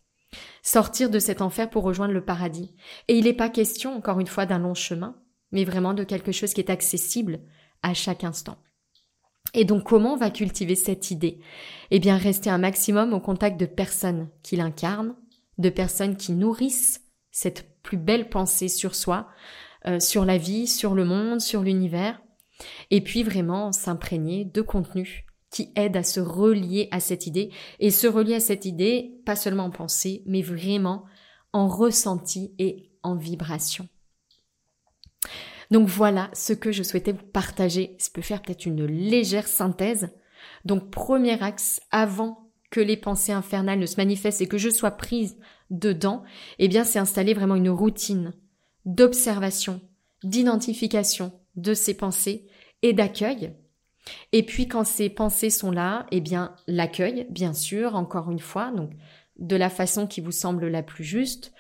Sortir 0.63 1.11
de 1.11 1.19
cet 1.19 1.43
enfer 1.43 1.69
pour 1.69 1.85
rejoindre 1.85 2.15
le 2.15 2.25
paradis. 2.25 2.75
Et 3.09 3.17
il 3.17 3.25
n'est 3.25 3.33
pas 3.33 3.49
question, 3.49 3.95
encore 3.97 4.21
une 4.21 4.27
fois, 4.27 4.47
d'un 4.47 4.59
long 4.59 4.75
chemin, 4.75 5.17
mais 5.53 5.65
vraiment 5.65 5.95
de 5.95 6.05
quelque 6.05 6.33
chose 6.33 6.55
qui 6.55 6.61
est 6.61 6.71
accessible 6.71 7.41
à 7.83 7.95
chaque 7.95 8.25
instant. 8.25 8.59
Et 9.55 9.65
donc, 9.65 9.85
comment 9.85 10.15
on 10.15 10.19
va 10.19 10.31
cultiver 10.31 10.75
cette 10.75 11.11
idée? 11.11 11.41
Eh 11.91 11.99
bien, 11.99 12.17
rester 12.17 12.51
un 12.51 12.59
maximum 12.59 13.13
au 13.13 13.21
contact 13.21 13.59
de 13.59 13.67
personnes 13.67 14.29
qui 14.43 14.57
l'incarnent, 14.57 15.17
de 15.59 15.71
personnes 15.71 16.17
qui 16.17 16.33
nourrissent 16.33 17.03
cette 17.31 17.83
plus 17.83 17.97
belle 17.97 18.29
pensée 18.29 18.69
sur 18.69 18.95
soi, 18.95 19.29
euh, 19.87 19.99
sur 19.99 20.25
la 20.25 20.37
vie, 20.37 20.67
sur 20.67 20.95
le 20.95 21.05
monde, 21.05 21.41
sur 21.41 21.63
l'univers, 21.63 22.21
et 22.91 23.01
puis 23.01 23.23
vraiment 23.23 23.73
s'imprégner 23.73 24.45
de 24.45 24.61
contenu 24.61 25.27
qui 25.51 25.73
aide 25.77 25.97
à 25.97 26.03
se 26.03 26.21
relier 26.21 26.89
à 26.91 27.01
cette 27.01 27.27
idée 27.27 27.51
et 27.81 27.91
se 27.91 28.07
relier 28.07 28.35
à 28.35 28.41
cette 28.41 28.65
idée, 28.65 29.21
pas 29.27 29.37
seulement 29.37 29.65
en 29.65 29.71
pensée, 29.71 30.23
mais 30.27 30.43
vraiment 30.43 31.05
en 31.53 31.67
ressenti 31.67 32.55
et 32.59 32.91
en 33.03 33.17
vibration. 33.17 33.89
Donc 35.71 35.89
voilà 35.89 36.31
ce 36.33 36.53
que 36.53 36.73
je 36.73 36.83
souhaitais 36.83 37.13
vous 37.13 37.27
partager. 37.27 37.97
Ça 37.99 38.11
peut 38.13 38.23
faire 38.23 38.43
peut-être 38.43 38.67
une 38.67 38.85
légère 38.85 39.47
synthèse. 39.47 40.11
Donc 40.65 40.91
premier 40.91 41.41
axe, 41.43 41.81
avant 41.91 42.51
que 42.71 42.81
les 42.81 42.97
pensées 42.97 43.33
infernales 43.33 43.79
ne 43.79 43.87
se 43.87 43.97
manifestent 43.97 44.41
et 44.41 44.47
que 44.47 44.59
je 44.59 44.71
sois 44.71 44.93
prise 44.93 45.37
dedans, 45.71 46.23
eh 46.59 46.69
bien 46.69 46.85
c'est 46.85 46.99
installer 46.99 47.35
vraiment 47.35 47.57
une 47.57 47.71
routine 47.71 48.33
d'observation, 48.85 49.81
d'identification 50.23 51.33
de 51.57 51.75
ces 51.75 51.95
pensées 51.95 52.47
et 52.83 52.93
d'accueil. 52.93 53.55
Et 54.33 54.45
puis 54.45 54.69
quand 54.69 54.85
ces 54.85 55.09
pensées 55.11 55.51
sont 55.51 55.71
là, 55.71 56.07
eh 56.11 56.21
bien 56.21 56.55
l'accueil, 56.67 57.27
bien 57.31 57.53
sûr, 57.53 57.95
encore 57.95 58.31
une 58.31 58.41
fois, 58.41 58.71
donc 58.73 58.91
de 59.39 59.57
la 59.57 59.71
façon 59.71 60.07
qui 60.07 60.21
vous 60.21 60.33
semble 60.33 60.69
la 60.69 60.83
plus 60.83 61.05
juste. 61.05 61.53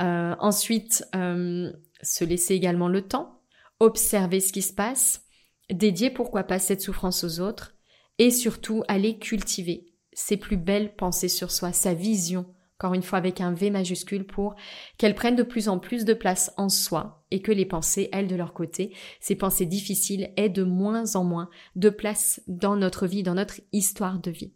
Euh, 0.00 0.34
ensuite, 0.38 1.04
euh, 1.14 1.72
se 2.02 2.24
laisser 2.24 2.54
également 2.54 2.88
le 2.88 3.02
temps, 3.02 3.40
observer 3.80 4.40
ce 4.40 4.52
qui 4.52 4.62
se 4.62 4.72
passe, 4.72 5.24
dédier 5.70 6.10
pourquoi 6.10 6.44
pas 6.44 6.58
cette 6.58 6.82
souffrance 6.82 7.24
aux 7.24 7.40
autres, 7.40 7.74
et 8.18 8.30
surtout 8.30 8.82
aller 8.88 9.18
cultiver 9.18 9.86
ses 10.12 10.36
plus 10.36 10.56
belles 10.56 10.94
pensées 10.94 11.28
sur 11.28 11.50
soi, 11.50 11.72
sa 11.72 11.94
vision, 11.94 12.46
encore 12.82 12.94
une 12.94 13.02
fois 13.04 13.18
avec 13.18 13.40
un 13.40 13.52
V 13.52 13.70
majuscule, 13.70 14.26
pour 14.26 14.56
qu'elles 14.98 15.14
prennent 15.14 15.36
de 15.36 15.44
plus 15.44 15.68
en 15.68 15.78
plus 15.78 16.04
de 16.04 16.14
place 16.14 16.52
en 16.56 16.68
soi 16.68 17.24
et 17.30 17.40
que 17.40 17.52
les 17.52 17.64
pensées, 17.64 18.08
elles, 18.10 18.26
de 18.26 18.34
leur 18.34 18.54
côté, 18.54 18.92
ces 19.20 19.36
pensées 19.36 19.66
difficiles, 19.66 20.32
aient 20.36 20.48
de 20.48 20.64
moins 20.64 21.14
en 21.14 21.22
moins 21.22 21.48
de 21.76 21.90
place 21.90 22.42
dans 22.48 22.74
notre 22.74 23.06
vie, 23.06 23.22
dans 23.22 23.34
notre 23.34 23.60
histoire 23.72 24.18
de 24.18 24.32
vie. 24.32 24.52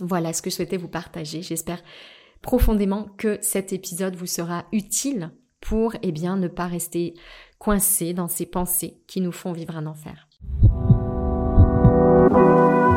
Voilà 0.00 0.32
ce 0.32 0.42
que 0.42 0.50
je 0.50 0.56
souhaitais 0.56 0.76
vous 0.78 0.88
partager. 0.88 1.42
J'espère 1.42 1.80
profondément 2.42 3.04
que 3.16 3.38
cet 3.40 3.72
épisode 3.72 4.16
vous 4.16 4.26
sera 4.26 4.66
utile 4.72 5.30
pour, 5.60 5.94
eh 6.02 6.10
bien, 6.10 6.36
ne 6.36 6.48
pas 6.48 6.66
rester 6.66 7.14
coincé 7.58 8.14
dans 8.14 8.28
ces 8.28 8.46
pensées 8.46 8.98
qui 9.06 9.20
nous 9.20 9.32
font 9.32 9.52
vivre 9.52 9.76
un 9.76 9.86
enfer. 9.86 10.27